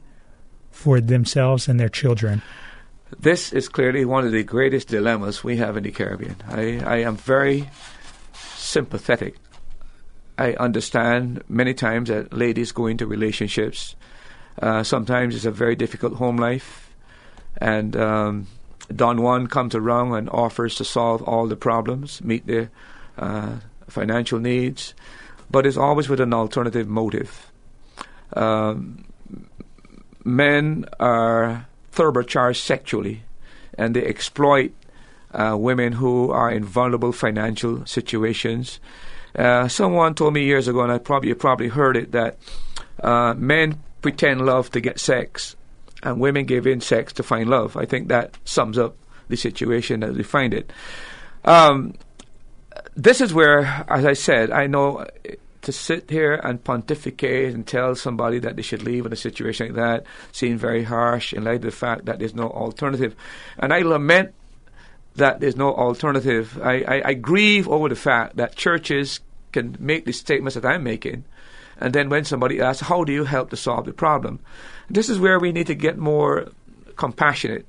[0.70, 2.42] for themselves and their children?
[3.18, 6.36] This is clearly one of the greatest dilemmas we have in the Caribbean.
[6.48, 7.68] I, I am very
[8.34, 9.36] sympathetic.
[10.38, 13.94] I understand many times that ladies go into relationships.
[14.60, 16.94] Uh, sometimes it's a very difficult home life,
[17.58, 18.46] and um,
[18.94, 22.70] Don Juan comes around and offers to solve all the problems, meet their
[23.18, 23.56] uh,
[23.88, 24.94] financial needs,
[25.50, 27.50] but it's always with an alternative motive.
[28.34, 29.04] Um,
[30.24, 33.22] men are turbocharged sexually,
[33.76, 34.72] and they exploit
[35.32, 38.80] uh, women who are in vulnerable financial situations.
[39.34, 42.38] Uh, someone told me years ago, and I probably you probably heard it, that
[43.02, 45.56] uh, men pretend love to get sex,
[46.02, 47.76] and women give in sex to find love.
[47.76, 48.96] I think that sums up
[49.28, 50.72] the situation as we find it.
[51.44, 51.94] Um,
[52.94, 55.06] this is where, as I said, I know
[55.62, 59.68] to sit here and pontificate and tell somebody that they should leave in a situation
[59.68, 63.14] like that seems very harsh in light of the fact that there's no alternative.
[63.58, 64.34] And I lament
[65.14, 66.60] that there's no alternative.
[66.62, 69.20] I, I, I grieve over the fact that churches
[69.52, 71.24] can make the statements that I'm making,
[71.78, 74.40] and then when somebody asks, How do you help to solve the problem?
[74.88, 76.48] This is where we need to get more
[76.96, 77.66] compassionate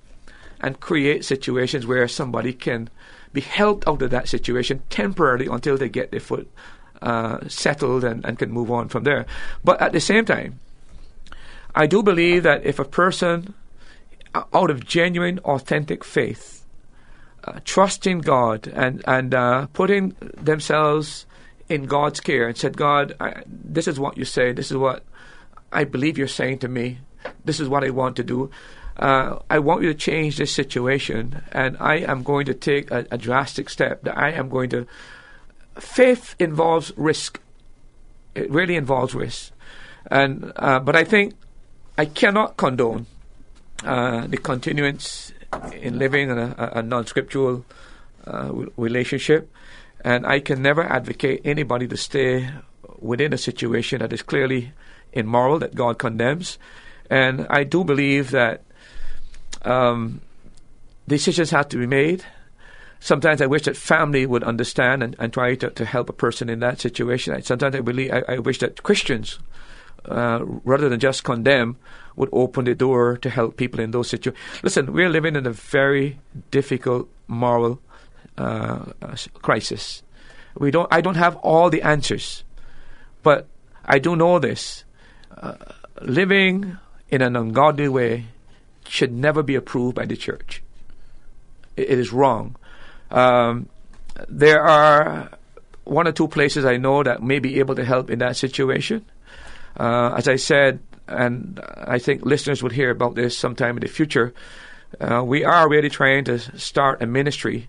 [0.61, 2.89] and create situations where somebody can
[3.33, 6.49] be helped out of that situation temporarily until they get their foot
[7.01, 9.25] uh, settled and, and can move on from there.
[9.63, 10.59] But at the same time,
[11.75, 13.53] I do believe that if a person,
[14.33, 16.65] uh, out of genuine, authentic faith,
[17.43, 21.25] uh, trusting God and and uh, putting themselves
[21.67, 24.53] in God's care and said, God, I, this is what you say.
[24.53, 25.03] This is what
[25.73, 26.99] I believe you're saying to me.
[27.45, 28.51] This is what I want to do.
[28.97, 33.05] Uh, I want you to change this situation, and I am going to take a,
[33.11, 34.03] a drastic step.
[34.03, 34.85] That I am going to
[35.79, 37.39] faith involves risk.
[38.35, 39.51] It really involves risk,
[40.11, 41.33] and uh, but I think
[41.97, 43.07] I cannot condone
[43.83, 45.33] uh, the continuance
[45.81, 47.65] in living in a, a non-scriptural
[48.27, 49.51] uh, relationship,
[50.03, 52.49] and I can never advocate anybody to stay
[52.99, 54.71] within a situation that is clearly
[55.13, 56.57] immoral that God condemns,
[57.09, 58.63] and I do believe that
[59.63, 60.21] um,
[61.07, 62.25] decisions have to be made
[63.03, 66.49] sometimes I wish that family would understand and, and try to, to help a person
[66.49, 67.39] in that situation.
[67.43, 69.39] Sometimes I believe I, I wish that Christians,
[70.05, 71.75] uh, rather than just condemn,
[72.15, 74.63] would open the door to help people in those situations.
[74.63, 77.81] Listen, we're living in a very difficult moral
[78.37, 78.85] uh,
[79.41, 80.01] crisis.
[80.55, 80.87] We don't.
[80.91, 82.43] I don't have all the answers,
[83.23, 83.47] but
[83.83, 84.85] I do know this:
[86.01, 86.77] living
[87.09, 88.25] in an ungodly way
[88.87, 90.61] should never be approved by the church.
[91.77, 92.55] it, it is wrong.
[93.11, 93.69] Um,
[94.27, 95.31] there are
[95.83, 99.05] one or two places I know that may be able to help in that situation.
[99.77, 103.87] Uh, as I said, and I think listeners would hear about this sometime in the
[103.87, 104.33] future,
[104.99, 107.67] uh, we are really trying to start a ministry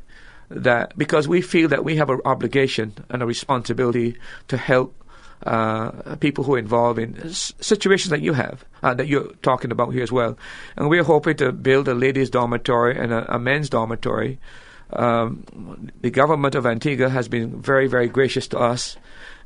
[0.51, 4.17] that because we feel that we have an obligation and a responsibility
[4.49, 4.95] to help
[5.43, 9.73] uh, people who are involved in s- situations that you have, uh, that you're talking
[9.73, 10.39] about here as well.
[10.77, 14.39] And we're hoping to build a ladies' dormitory and a, a men's dormitory
[14.95, 18.97] um, the government of Antigua has been very, very gracious to us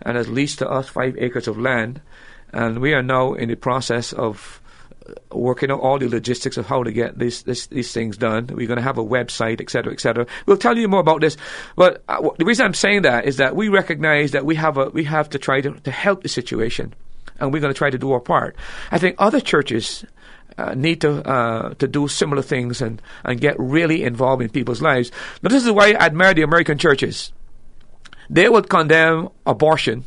[0.03, 2.01] and has leased to us five acres of land.
[2.53, 4.61] And we are now in the process of
[5.33, 8.47] working out all the logistics of how to get these this, these things done.
[8.47, 10.27] We're going to have a website, et cetera, et cetera.
[10.47, 11.37] We'll tell you more about this.
[11.77, 14.91] But uh, the reason I'm saying that is that we recognize that we have a
[14.91, 16.95] we have to try to, to help the situation,
[17.39, 18.57] and we're going to try to do our part.
[18.91, 20.05] I think other churches.
[20.57, 24.83] Uh, need to uh, to do similar things and, and get really involved in people's
[24.83, 25.13] lives.
[25.41, 27.33] Now, this is why I admire the American churches.
[28.29, 30.05] They would condemn abortion,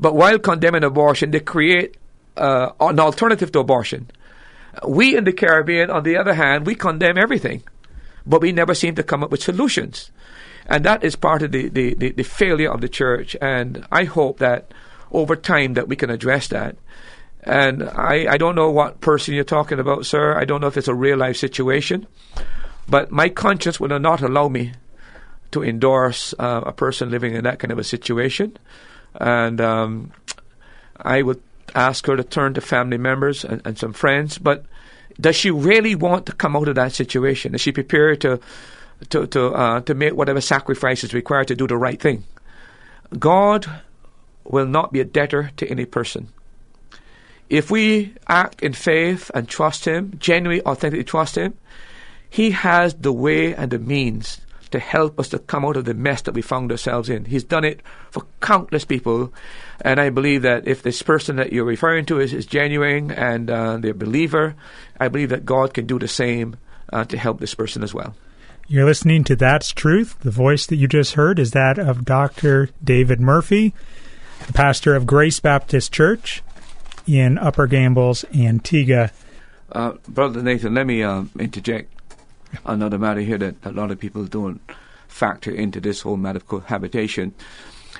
[0.00, 1.98] but while condemning abortion, they create
[2.38, 4.10] uh, an alternative to abortion.
[4.86, 7.62] We in the Caribbean, on the other hand, we condemn everything,
[8.26, 10.10] but we never seem to come up with solutions.
[10.66, 13.36] And that is part of the, the, the, the failure of the church.
[13.40, 14.72] And I hope that
[15.10, 16.76] over time that we can address that.
[17.42, 20.38] And I, I don't know what person you're talking about, sir.
[20.38, 22.06] I don't know if it's a real life situation.
[22.86, 24.72] But my conscience will not allow me
[25.52, 28.56] to endorse uh, a person living in that kind of a situation.
[29.14, 30.12] And um,
[30.96, 31.40] I would
[31.74, 34.64] ask her to turn to family members and, and some friends, but
[35.20, 37.54] does she really want to come out of that situation?
[37.54, 38.40] Is she prepared to
[39.10, 42.24] to to uh, to make whatever sacrifice is required to do the right thing?
[43.18, 43.66] God
[44.44, 46.28] will not be a debtor to any person.
[47.48, 51.54] If we act in faith and trust Him, genuinely, authentically trust Him,
[52.28, 55.94] He has the way and the means to help us to come out of the
[55.94, 57.24] mess that we found ourselves in.
[57.24, 59.32] He's done it for countless people,
[59.80, 63.50] and I believe that if this person that you're referring to is, is genuine and
[63.50, 64.54] uh, they're a believer,
[64.98, 66.56] I believe that God can do the same
[66.92, 68.14] uh, to help this person as well.
[68.66, 70.20] You're listening to That's Truth.
[70.20, 72.68] The voice that you just heard is that of Dr.
[72.84, 73.74] David Murphy,
[74.46, 76.42] the pastor of Grace Baptist Church
[77.06, 79.10] in Upper Gambles, Antigua.
[79.72, 81.92] Uh, Brother Nathan, let me uh, interject
[82.64, 84.60] another matter here that a lot of people don't
[85.06, 87.34] factor into this whole matter of cohabitation.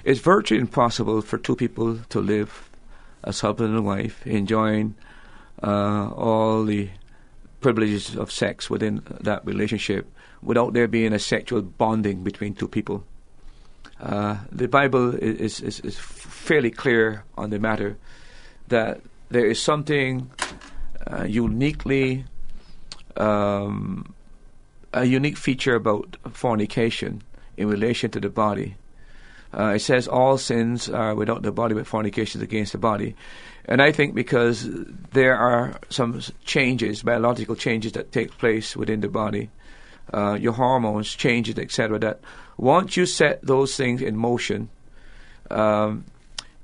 [0.05, 2.71] It's virtually impossible for two people to live
[3.25, 4.95] as husband and wife, enjoying
[5.63, 6.89] uh, all the
[7.61, 10.07] privileges of sex within that relationship
[10.43, 13.05] without there being a sexual bonding between two people.
[14.01, 17.97] Uh, the Bible is, is, is, fairly clear on the matter
[18.69, 20.31] that there is something
[21.11, 22.25] uh, uniquely
[23.17, 24.15] um,
[24.93, 27.23] a unique feature about fornication
[27.57, 28.77] in relation to the body.
[29.53, 33.15] Uh, it says all sins are without the body, but fornication is against the body.
[33.65, 34.69] And I think because
[35.13, 39.51] there are some changes, biological changes that take place within the body,
[40.13, 42.21] uh, your hormones, changes, etc., that
[42.57, 44.69] once you set those things in motion,
[45.51, 46.05] um,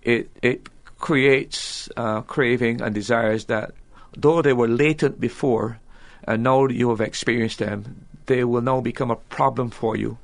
[0.02, 3.72] it it creates uh, craving and desires that,
[4.16, 5.78] though they were latent before,
[6.26, 10.18] and now you have experienced them, they will now become a problem for you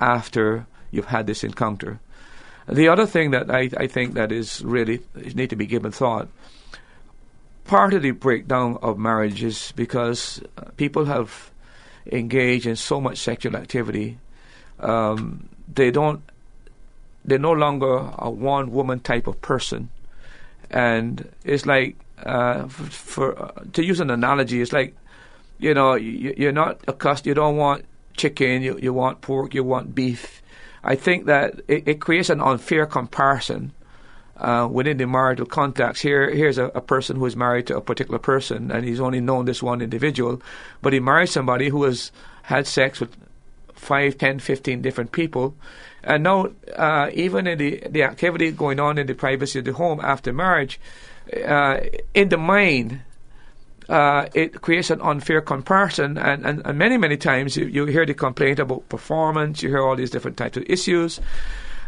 [0.00, 2.00] after you've had this encounter.
[2.66, 5.00] The other thing that I, I think that is really
[5.34, 6.28] need to be given thought.
[7.64, 10.42] Part of the breakdown of marriage is because
[10.76, 11.50] people have
[12.10, 14.18] engaged in so much sexual activity,
[14.80, 16.22] um, they don't.
[17.24, 19.90] They're no longer a one woman type of person,
[20.70, 24.94] and it's like uh, for, for uh, to use an analogy, it's like
[25.58, 27.84] you know, you, are not accustomed, you don't want
[28.16, 30.42] chicken, you, you want pork, you want beef.
[30.82, 33.72] I think that it, it creates an unfair comparison
[34.36, 36.02] uh, within the marital context.
[36.02, 39.20] Here, here's a, a, person who is married to a particular person, and he's only
[39.20, 40.40] known this one individual,
[40.80, 43.16] but he married somebody who has had sex with
[43.74, 45.56] five, ten, fifteen different people,
[46.04, 49.72] and now uh, even in the the activity going on in the privacy of the
[49.72, 50.80] home after marriage,
[51.44, 51.80] uh,
[52.14, 53.00] in the mind
[53.88, 56.18] uh, it creates an unfair comparison.
[56.18, 59.82] And, and, and many, many times you, you hear the complaint about performance, you hear
[59.82, 61.20] all these different types of issues.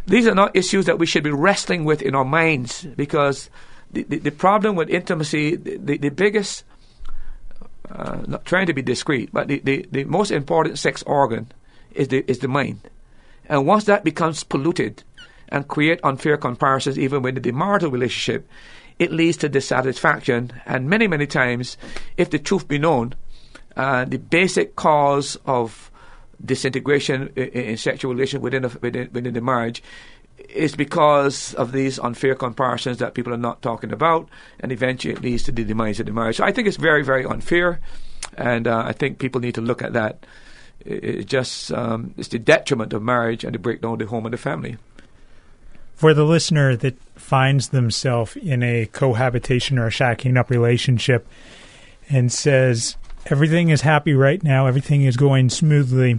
[0.07, 3.51] These are not issues that we should be wrestling with in our minds because
[3.91, 6.65] the, the, the problem with intimacy, the, the, the biggest,
[7.91, 11.53] uh, not trying to be discreet, but the, the, the most important sex organ
[11.93, 12.81] is the, is the mind.
[13.49, 15.03] And once that becomes polluted
[15.49, 18.49] and create unfair comparisons even within the marital relationship,
[19.01, 20.53] it leads to dissatisfaction.
[20.67, 21.77] And many, many times,
[22.17, 23.15] if the truth be known,
[23.77, 25.91] uh, the basic cause of
[26.45, 29.83] disintegration in, in sexual relation within, a, within, within the marriage
[30.51, 34.29] is because of these unfair comparisons that people are not talking about,
[34.61, 36.37] and eventually it leads to the demise of the marriage.
[36.37, 37.81] So I think it's very, very unfair,
[38.37, 40.27] and uh, I think people need to look at that.
[40.85, 44.33] It just um, it's the detriment of marriage and the breakdown of the home and
[44.33, 44.79] the family.
[45.95, 46.97] For the listener that
[47.31, 51.28] finds themselves in a cohabitation or a shacking up relationship
[52.09, 56.18] and says, everything is happy right now, everything is going smoothly,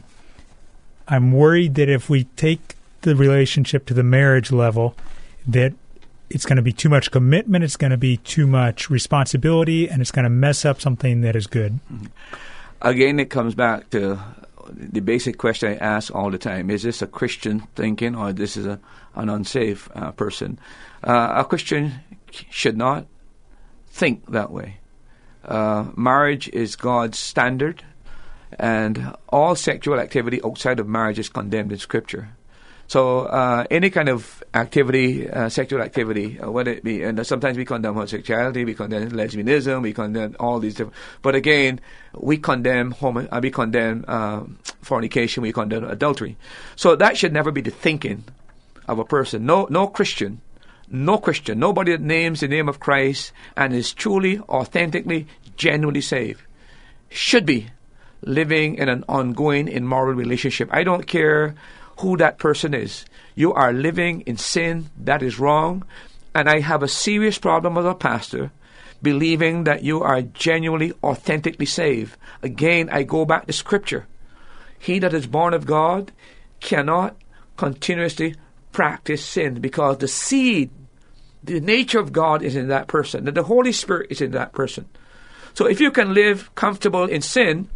[1.10, 4.96] I'm worried that if we take the relationship to the marriage level,
[5.46, 5.74] that
[6.30, 10.02] it's going to be too much commitment, it's going to be too much responsibility, and
[10.02, 11.82] it's going to mess up something that is good.
[11.92, 12.06] Mm-hmm.
[12.84, 14.18] Again, it comes back to
[14.70, 18.58] the basic question I ask all the time: Is this a Christian thinking, or this
[18.58, 18.80] is a,
[19.16, 20.60] an unsafe uh, person?
[21.04, 21.94] Uh, a Christian
[22.50, 23.08] should not
[23.88, 24.78] think that way.
[25.44, 27.84] Uh, marriage is God's standard,
[28.60, 32.30] and all sexual activity outside of marriage is condemned in Scripture.
[32.88, 37.58] So uh, any kind of activity, uh, sexual activity, uh, whether it be, and sometimes
[37.58, 40.96] we condemn homosexuality, we condemn lesbianism, we condemn all these different.
[41.22, 41.80] But again,
[42.14, 44.44] we condemn homo, uh, we condemn uh,
[44.82, 46.38] fornication, we condemn adultery.
[46.76, 48.26] So that should never be the thinking
[48.88, 49.46] of a person.
[49.46, 50.42] No, no Christian,
[50.90, 56.42] no Christian, nobody that names the name of Christ and is truly, authentically, genuinely saved
[57.10, 57.68] should be
[58.22, 60.70] living in an ongoing immoral relationship.
[60.72, 61.56] I don't care
[62.00, 63.06] who that person is.
[63.36, 64.90] You are living in sin.
[64.98, 65.84] That is wrong.
[66.34, 68.52] And I have a serious problem as a pastor
[69.02, 72.16] believing that you are genuinely, authentically saved.
[72.44, 74.08] Again, I go back to Scripture.
[74.78, 76.12] He that is born of God
[76.60, 77.16] cannot
[77.58, 78.36] continuously
[78.72, 80.70] practice sin because the seed,
[81.44, 84.54] the nature of God is in that person, that the Holy Spirit is in that
[84.54, 84.88] person.
[85.54, 87.70] So if you can live comfortable in sin,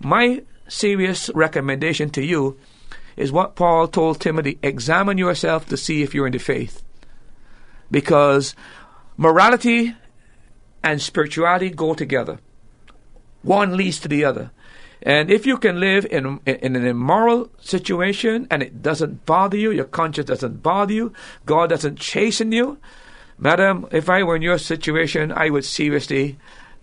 [0.00, 2.58] my serious recommendation to you
[3.18, 6.82] is what Paul told Timothy examine yourself to see if you're in the faith.
[7.90, 8.54] Because
[9.16, 9.94] morality
[10.84, 12.38] and spirituality go together,
[13.42, 14.52] one leads to the other.
[15.02, 19.70] And if you can live in, in an immoral situation and it doesn't bother you,
[19.72, 21.12] your conscience doesn't bother you,
[21.44, 22.78] God doesn't chasten you,
[23.36, 26.38] madam, if I were in your situation, I would seriously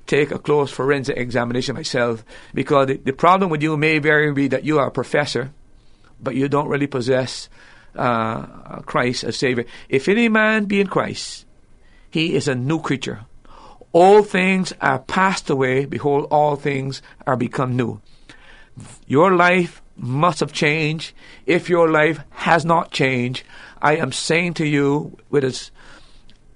[0.06, 2.24] take a close forensic examination myself
[2.54, 5.52] because the, the problem with you may very be that you are a professor
[6.26, 7.48] but you don't really possess
[7.96, 9.64] uh, Christ as Savior.
[9.88, 11.46] If any man be in Christ,
[12.10, 13.22] he is a new creature.
[13.94, 15.86] All things are passed away.
[15.86, 18.02] Behold, all things are become new.
[19.08, 21.14] Your life must have changed.
[21.46, 23.44] If your life has not changed,
[23.82, 25.72] I am saying to you with as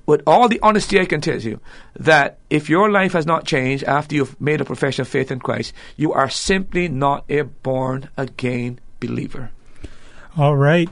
[0.05, 1.61] with all the honesty I can tell you
[1.95, 5.39] that if your life has not changed after you've made a profession of faith in
[5.39, 9.51] Christ, you are simply not a born again believer.
[10.37, 10.89] All right.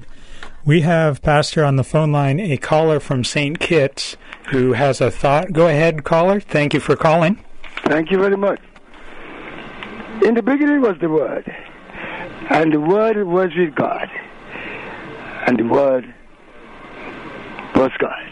[0.66, 3.60] We have, Pastor, on the phone line a caller from St.
[3.60, 4.18] Kitts
[4.50, 5.54] who has a thought.
[5.54, 6.40] Go ahead, caller.
[6.40, 7.44] Thank you for calling.
[7.86, 8.60] Thank you very much.
[10.26, 11.46] In the beginning was the Word,
[12.50, 14.10] and the Word was with God,
[15.46, 16.14] and the Word
[17.76, 18.28] was God.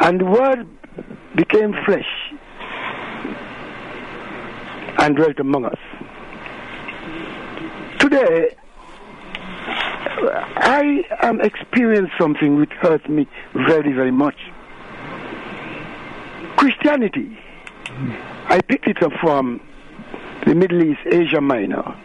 [0.00, 0.66] And the Word
[1.34, 2.06] became flesh
[4.98, 5.78] and dwelt among us.
[7.98, 8.54] Today,
[10.06, 14.36] I um, am experiencing something which hurts me very, very much.
[16.56, 17.38] Christianity,
[18.46, 19.60] I picked it up from
[20.46, 21.96] the Middle East, Asia Minor,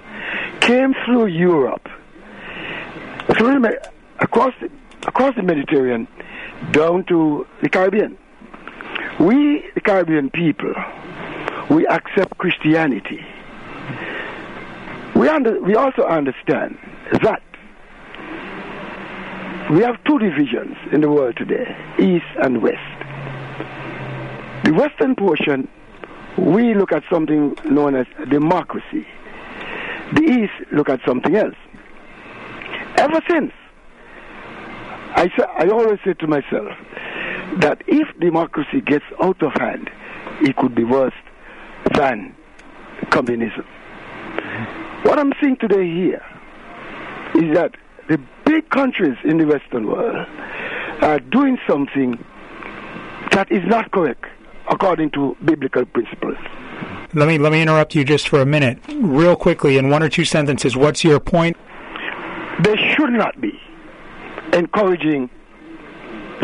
[0.59, 1.87] came through Europe,
[3.37, 3.65] through
[4.19, 4.69] across the,
[5.07, 6.07] across the Mediterranean,
[6.71, 8.17] down to the Caribbean.
[9.19, 10.73] We, the Caribbean people,
[11.69, 13.25] we accept Christianity.
[15.15, 16.77] We, under, we also understand
[17.23, 17.41] that
[19.69, 22.77] we have two divisions in the world today East and West.
[24.63, 25.67] The Western portion,
[26.37, 29.05] we look at something known as democracy.
[30.13, 31.55] The East look at something else.
[32.97, 33.51] Ever since,
[35.15, 36.75] I, I always say to myself
[37.59, 39.89] that if democracy gets out of hand,
[40.41, 41.13] it could be worse
[41.93, 42.35] than
[43.11, 43.65] communism.
[45.03, 46.25] What I'm seeing today here
[47.35, 47.75] is that
[48.07, 48.19] the
[48.49, 50.25] big countries in the Western world
[51.01, 52.17] are doing something
[53.31, 54.25] that is not correct
[54.71, 56.35] according to biblical principles.
[57.13, 60.09] Let me let me interrupt you just for a minute, real quickly, in one or
[60.09, 60.75] two sentences.
[60.75, 61.57] What's your point?
[62.63, 63.53] They should not be
[64.53, 65.29] encouraging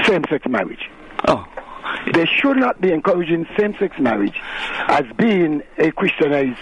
[0.04, 0.92] same-sex marriage.
[1.28, 1.44] Oh.
[2.14, 4.40] They should not be encouraging same-sex marriage
[4.88, 6.60] as being a Christianized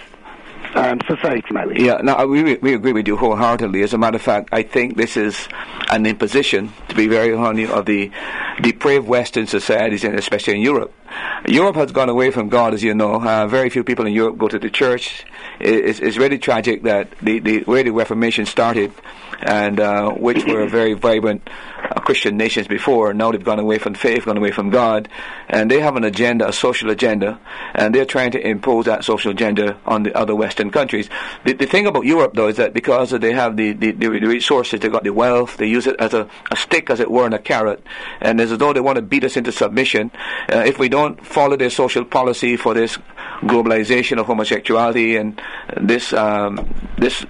[0.74, 1.80] um, society marriage.
[1.80, 3.82] Yeah, no, we, we agree with you wholeheartedly.
[3.82, 5.48] As a matter of fact, I think this is
[5.90, 8.10] an imposition, to be very honest, of the
[8.60, 10.92] depraved Western societies, and especially in Europe.
[11.46, 13.20] Europe has gone away from God, as you know.
[13.22, 15.24] Uh, very few people in Europe go to the church.
[15.60, 18.92] It's, it's really tragic that the, the where the Reformation started,
[19.42, 21.48] and uh, which were very vibrant
[22.04, 23.12] Christian nations before.
[23.14, 25.08] Now they've gone away from faith, gone away from God,
[25.48, 27.40] and they have an agenda, a social agenda,
[27.74, 31.08] and they're trying to impose that social agenda on the other Western countries.
[31.44, 34.80] The, the thing about Europe, though, is that because they have the, the, the resources,
[34.80, 37.34] they've got the wealth, they use it as a, a stick, as it were, and
[37.34, 37.82] a carrot,
[38.20, 40.10] and as though they want to beat us into submission
[40.52, 42.98] uh, if we don't follow their social policy for this
[43.42, 45.40] globalization of homosexuality and
[45.80, 46.68] this um,
[46.98, 47.26] this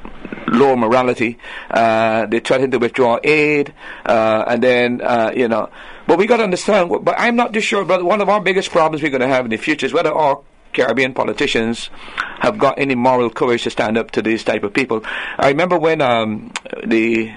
[0.49, 1.39] low morality.
[1.71, 3.73] Uh, they threaten to withdraw aid,
[4.07, 5.71] uh, and then uh, you know.
[6.07, 6.91] But we got to understand.
[7.03, 7.85] But I'm not too sure.
[7.85, 10.13] But one of our biggest problems we're going to have in the future is whether
[10.13, 10.43] our
[10.75, 11.89] Caribbean politicians
[12.41, 15.03] have got any moral courage to stand up to these type of people.
[15.39, 16.53] I remember when um,
[16.85, 17.33] the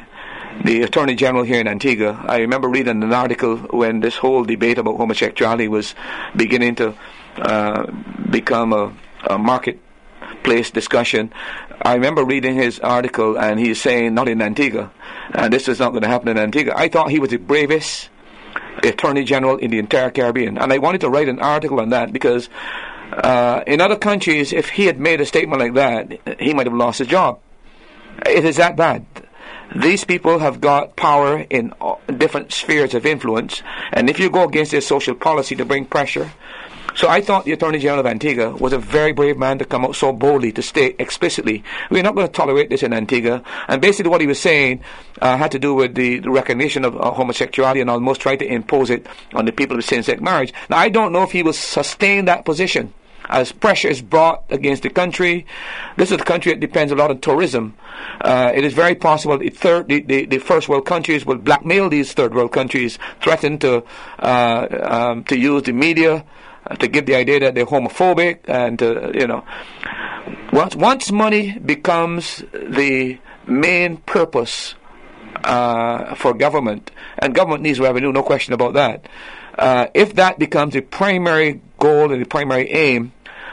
[0.64, 4.80] the Attorney General here in Antigua, I remember reading an article when this whole debate
[4.80, 5.94] about homosexuality was
[6.36, 6.96] beginning to
[7.38, 7.92] uh,
[8.32, 8.94] become a,
[9.30, 11.32] a marketplace discussion.
[11.82, 14.92] I remember reading his article, and he's saying, not in Antigua,
[15.34, 16.74] and this is not going to happen in Antigua.
[16.76, 18.10] I thought he was the bravest
[18.84, 22.12] Attorney General in the entire Caribbean, and I wanted to write an article on that
[22.12, 22.50] because
[23.12, 26.76] uh, in other countries, if he had made a statement like that, he might have
[26.76, 27.40] lost his job.
[28.26, 29.06] It is that bad.
[29.76, 31.74] These people have got power in
[32.18, 33.62] different spheres of influence,
[33.92, 36.32] and if you go against their social policy to bring pressure,
[36.98, 39.86] so I thought the Attorney General of Antigua was a very brave man to come
[39.86, 43.44] out so boldly to state explicitly, we're not going to tolerate this in Antigua.
[43.68, 44.82] And basically what he was saying
[45.22, 48.46] uh, had to do with the, the recognition of uh, homosexuality and almost try to
[48.46, 50.52] impose it on the people of same-sex marriage.
[50.72, 52.92] Now I don't know if he will sustain that position
[53.30, 55.46] as pressure is brought against the country.
[55.98, 57.76] This is a country that depends a lot on tourism.
[58.22, 61.90] Uh, it is very possible the, third, the, the, the, first world countries will blackmail
[61.90, 63.84] these third world countries, threaten to
[64.20, 66.26] uh, um, to use the media
[66.76, 69.44] to give the idea that they're homophobic and uh, you know
[70.52, 74.76] once once money becomes the main purpose
[75.44, 79.08] uh, for government and government needs revenue no question about that
[79.58, 83.12] uh, if that becomes the primary goal and the primary aim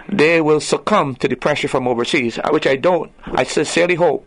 [0.08, 4.26] they will succumb to the pressure from overseas uh, which I don't I sincerely hope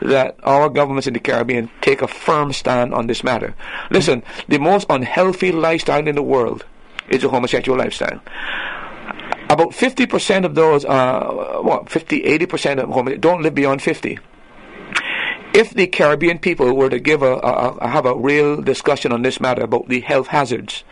[0.00, 3.54] that our governments in the Caribbean take a firm stand on this matter.
[3.90, 6.64] Listen, the most unhealthy lifestyle in the world
[7.08, 8.20] is a homosexual lifestyle.
[9.50, 14.18] About 50% of those, uh, what, 50, 80% of homosexuals don't live beyond 50
[15.54, 19.22] if the Caribbean people were to give a, a, a, have a real discussion on
[19.22, 20.82] this matter about the health hazards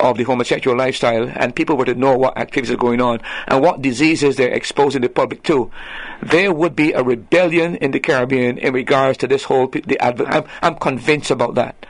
[0.00, 3.62] of the homosexual lifestyle, and people were to know what activities are going on and
[3.62, 5.70] what diseases they're exposing the public to,
[6.22, 9.68] there would be a rebellion in the Caribbean in regards to this whole.
[9.68, 11.86] The adv- I'm, I'm convinced about that.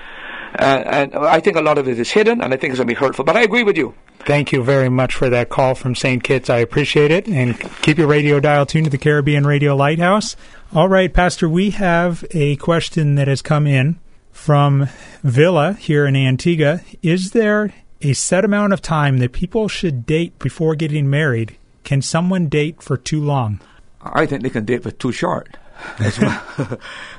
[0.59, 2.89] Uh, and I think a lot of it is hidden, and I think it's going
[2.89, 3.25] to be hurtful.
[3.25, 3.95] But I agree with you.
[4.21, 6.23] Thank you very much for that call from St.
[6.23, 6.51] Kitts.
[6.51, 7.27] I appreciate it.
[7.27, 10.37] And keep your radio dial tuned to the Caribbean Radio Lighthouse.
[10.75, 13.99] All right, Pastor, we have a question that has come in
[14.31, 14.89] from
[15.23, 16.81] Villa here in Antigua.
[17.03, 17.73] Is there
[18.03, 21.57] a set amount of time that people should date before getting married?
[21.85, 23.61] Can someone date for too long?
[24.03, 25.57] I think they can date for too short.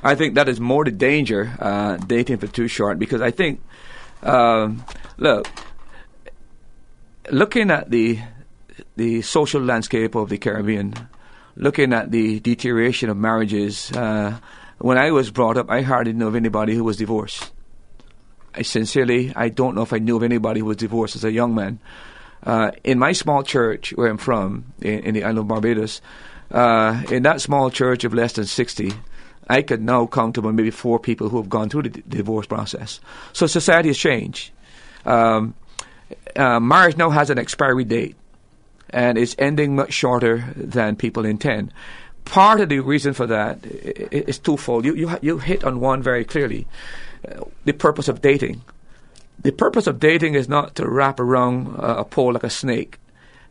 [0.02, 3.60] I think that is more the danger uh, dating for too short because I think,
[4.22, 4.84] um,
[5.18, 5.48] look,
[7.30, 8.18] looking at the
[8.96, 10.94] the social landscape of the Caribbean,
[11.56, 13.90] looking at the deterioration of marriages.
[13.92, 14.38] Uh,
[14.78, 17.52] when I was brought up, I hardly knew of anybody who was divorced.
[18.54, 21.30] I sincerely, I don't know if I knew of anybody who was divorced as a
[21.30, 21.78] young man.
[22.44, 26.02] Uh, in my small church where I'm from, in, in the island of Barbados,
[26.52, 28.92] uh, in that small church of less than 60,
[29.48, 32.46] I could now count about maybe four people who have gone through the d- divorce
[32.46, 33.00] process.
[33.32, 34.50] So society has changed.
[35.04, 35.54] Um,
[36.36, 38.16] uh, marriage now has an expiry date,
[38.90, 41.72] and it's ending much shorter than people intend.
[42.24, 44.84] Part of the reason for that is twofold.
[44.84, 46.68] You, you, you hit on one very clearly
[47.26, 48.62] uh, the purpose of dating.
[49.40, 52.98] The purpose of dating is not to wrap around a pole like a snake,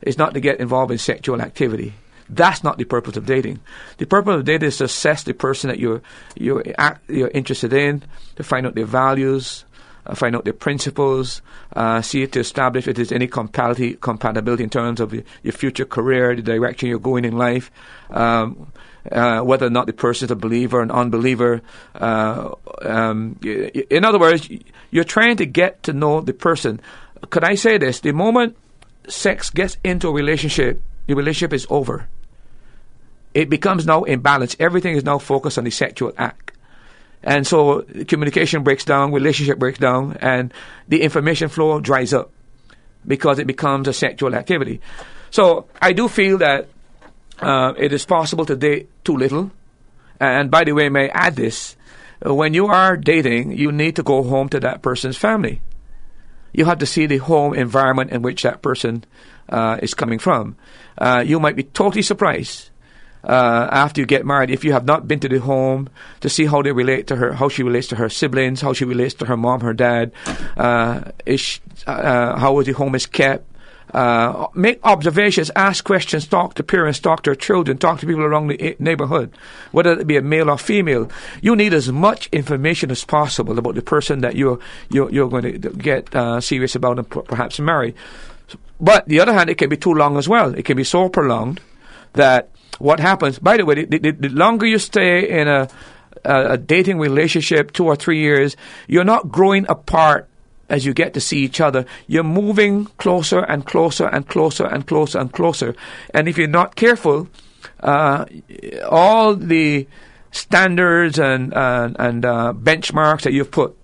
[0.02, 1.94] it's not to get involved in sexual activity.
[2.32, 3.60] That's not the purpose of dating.
[3.98, 6.02] The purpose of dating is to assess the person that you're
[6.36, 6.64] you're
[7.10, 8.04] you're interested in,
[8.38, 9.66] to find out their values,
[10.06, 11.42] uh, find out their principles,
[11.76, 16.34] uh, see to establish if there's any compatibility compatibility in terms of your future career,
[16.34, 17.70] the direction you're going in life.
[18.10, 18.72] Um,
[19.12, 21.62] uh, whether or not the person is a believer or an unbeliever.
[21.96, 22.54] Uh,
[22.84, 24.48] um, in other words,
[24.92, 26.80] you're trying to get to know the person.
[27.32, 28.00] Could I say this?
[28.02, 28.56] The moment
[29.08, 32.08] sex gets into a relationship, the relationship is over
[33.34, 34.58] it becomes now imbalanced.
[34.60, 36.52] Everything is now focused on the sexual act.
[37.24, 40.54] And so communication breaks down, relationship breaks down, and
[40.88, 42.32] the information flow dries up
[43.06, 44.82] because it becomes a sexual activity.
[45.30, 46.68] So I do feel that
[47.40, 49.52] uh, it is possible to date too little.
[50.20, 51.76] And by the way, may I add this
[52.24, 55.62] when you are dating, you need to go home to that person's family.
[56.54, 59.06] You have to see the home environment in which that person
[59.50, 60.56] uh, is coming from.
[60.98, 62.71] Uh, you might be totally surprised
[63.24, 65.90] uh, after you get married, if you have not been to the home
[66.22, 68.86] to see how they relate to her, how she relates to her siblings, how she
[68.86, 70.12] relates to her mom, her dad,
[70.58, 73.46] uh, is uh, how the home is kept,
[73.94, 78.48] uh, make observations, ask questions, talk to parents, talk to children, talk to people around
[78.48, 79.32] the neighborhood,
[79.72, 81.10] whether it be a male or female.
[81.42, 84.60] You need as much information as possible about the person that you're
[84.90, 87.96] you're, you're going to get uh, serious about and perhaps marry.
[88.80, 90.56] But the other hand, it can be too long as well.
[90.56, 91.60] It can be so prolonged
[92.14, 92.50] that
[92.80, 93.40] what happens.
[93.40, 95.70] By the way, the, the, the longer you stay in a,
[96.24, 98.56] a, a dating relationship, two or three years,
[98.88, 100.28] you're not growing apart
[100.72, 104.88] as you get to see each other, you're moving closer and closer and closer and
[104.88, 105.76] closer and closer.
[106.14, 107.28] And if you're not careful,
[107.82, 108.26] uh,
[108.90, 109.86] all the
[110.32, 113.76] standards and and, and uh, benchmarks that you've put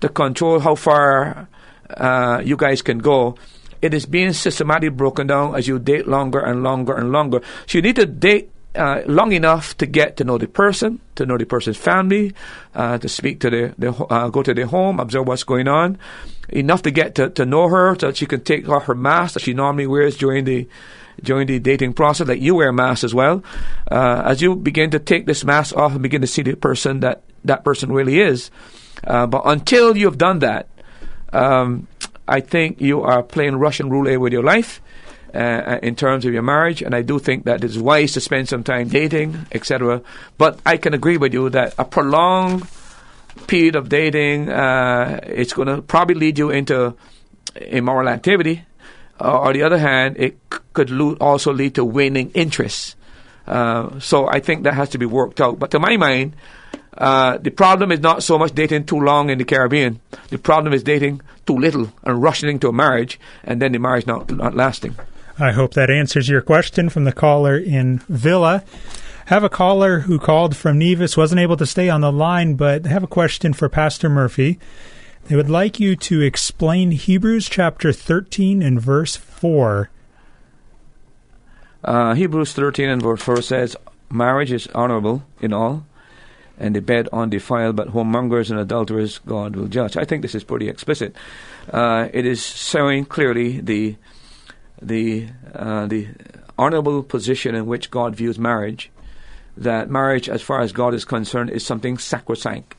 [0.00, 1.48] to control how far
[1.96, 3.36] uh, you guys can go,
[3.80, 7.40] it is being systematically broken down as you date longer and longer and longer.
[7.66, 11.26] So you need to date uh, long enough to get to know the person, to
[11.26, 12.32] know the person's family,
[12.74, 15.98] uh, to speak to the, the uh, go to their home, observe what's going on,
[16.48, 19.34] enough to get to, to know her so that she can take off her mask
[19.34, 20.68] that she normally wears during the
[21.20, 23.42] during the dating process, like you wear a mask as well.
[23.90, 27.00] Uh, as you begin to take this mask off and begin to see the person
[27.00, 28.50] that that person really is,
[29.04, 30.68] uh, but until you've done that,
[31.32, 31.88] um,
[32.28, 34.80] I think you are playing Russian roulette with your life
[35.34, 38.20] uh, uh, in terms of your marriage, and I do think that it's wise to
[38.20, 40.02] spend some time dating, etc.
[40.36, 42.66] But I can agree with you that a prolonged
[43.46, 46.94] period of dating, uh, it's going to probably lead you into
[47.56, 48.64] immoral activity.
[49.20, 52.96] Uh, on the other hand, it c- could lo- also lead to waning interest.
[53.46, 55.58] Uh, so I think that has to be worked out.
[55.58, 56.36] But to my mind,
[56.98, 60.00] uh, the problem is not so much dating too long in the Caribbean.
[60.30, 64.06] The problem is dating too little and rushing into a marriage, and then the marriage
[64.06, 64.96] not, not lasting.
[65.38, 68.64] I hope that answers your question from the caller in Villa.
[69.26, 72.86] Have a caller who called from Nevis, wasn't able to stay on the line, but
[72.86, 74.58] have a question for Pastor Murphy.
[75.26, 79.90] They would like you to explain Hebrews chapter 13 and verse 4.
[81.84, 83.76] Uh, Hebrews 13 and verse 4 says,
[84.10, 85.86] Marriage is honorable in all,
[86.58, 89.96] and the bed undefiled, but whoremongers and adulterers God will judge.
[89.96, 91.14] I think this is pretty explicit.
[91.72, 93.96] Uh, it is showing clearly the
[94.82, 96.08] the uh, the
[96.58, 98.90] honorable position in which God views marriage.
[99.56, 102.76] That marriage, as far as God is concerned, is something sacrosanct.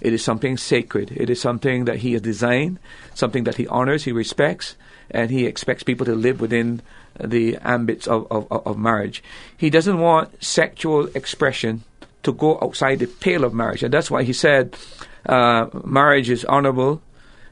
[0.00, 1.12] It is something sacred.
[1.12, 2.78] It is something that He has designed,
[3.14, 4.76] something that He honors, He respects,
[5.10, 6.82] and He expects people to live within
[7.18, 9.22] the ambits of, of, of marriage.
[9.56, 11.84] He doesn't want sexual expression
[12.26, 14.76] to go outside the pale of marriage, and that's why He said
[15.24, 17.00] uh, marriage is honorable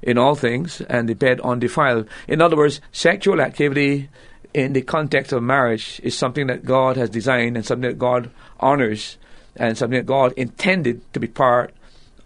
[0.03, 2.07] in all things, and the bed undefiled.
[2.29, 4.11] In other words, sexual activity
[4.53, 8.31] in the context of marriage is something that God has designed and something that God
[8.61, 9.17] honors
[9.57, 11.75] and something that God intended to be part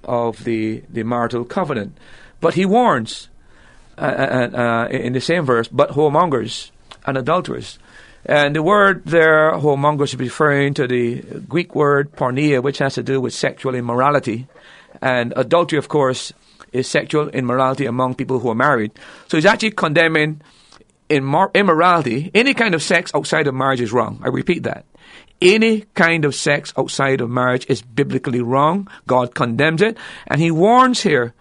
[0.04, 1.96] of the, the marital covenant.
[2.40, 3.28] But he warns
[3.96, 6.70] uh, uh, uh, in the same verse, but whoremongers
[7.06, 7.78] and adulterers.
[8.28, 13.02] And the word there, whoremongers, is referring to the Greek word porneia, which has to
[13.02, 14.46] do with sexual immorality.
[15.00, 16.34] And adultery, of course,
[16.70, 18.92] is sexual immorality among people who are married.
[19.28, 20.42] So he's actually condemning
[21.08, 22.30] immor- immorality.
[22.34, 24.20] Any kind of sex outside of marriage is wrong.
[24.22, 24.84] I repeat that.
[25.40, 28.88] Any kind of sex outside of marriage is biblically wrong.
[29.06, 29.96] God condemns it.
[30.26, 31.32] And he warns here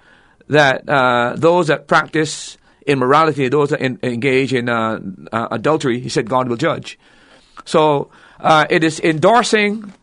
[0.47, 2.57] that uh, those that practice
[2.87, 4.99] immorality, those that in, engage in uh,
[5.31, 6.97] uh, adultery, he said God will judge.
[7.65, 8.09] So
[8.39, 9.93] uh, it is endorsing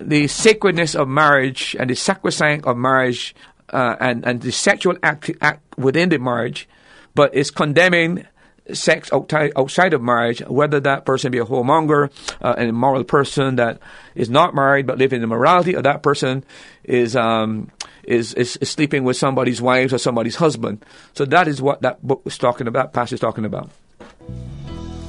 [0.00, 3.34] the sacredness of marriage and the sacrosanct of marriage
[3.70, 6.68] uh, and and the sexual act, act within the marriage,
[7.14, 8.26] but is condemning
[8.72, 13.56] sex outside, outside of marriage, whether that person be a whoremonger, uh, an immoral person
[13.56, 13.80] that
[14.14, 16.44] is not married but living in immorality, or that person
[16.84, 17.70] is, um,
[18.04, 20.84] is, is, is sleeping with somebody's wife or somebody's husband.
[21.14, 23.70] So that is what that book was talking about, is talking about.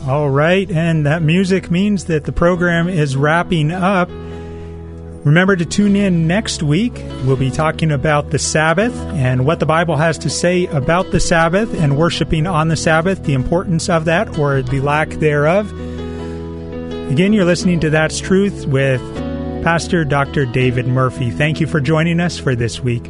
[0.08, 4.10] All right, and that music means that the program is wrapping up.
[4.10, 6.94] Remember to tune in next week.
[7.24, 11.22] We'll be talking about the Sabbath and what the Bible has to say about the
[11.22, 15.72] Sabbath and worshiping on the Sabbath, the importance of that or the lack thereof.
[17.10, 19.00] Again, you're listening to That's Truth with
[19.64, 20.46] Pastor Dr.
[20.46, 21.32] David Murphy.
[21.32, 23.10] Thank you for joining us for this week.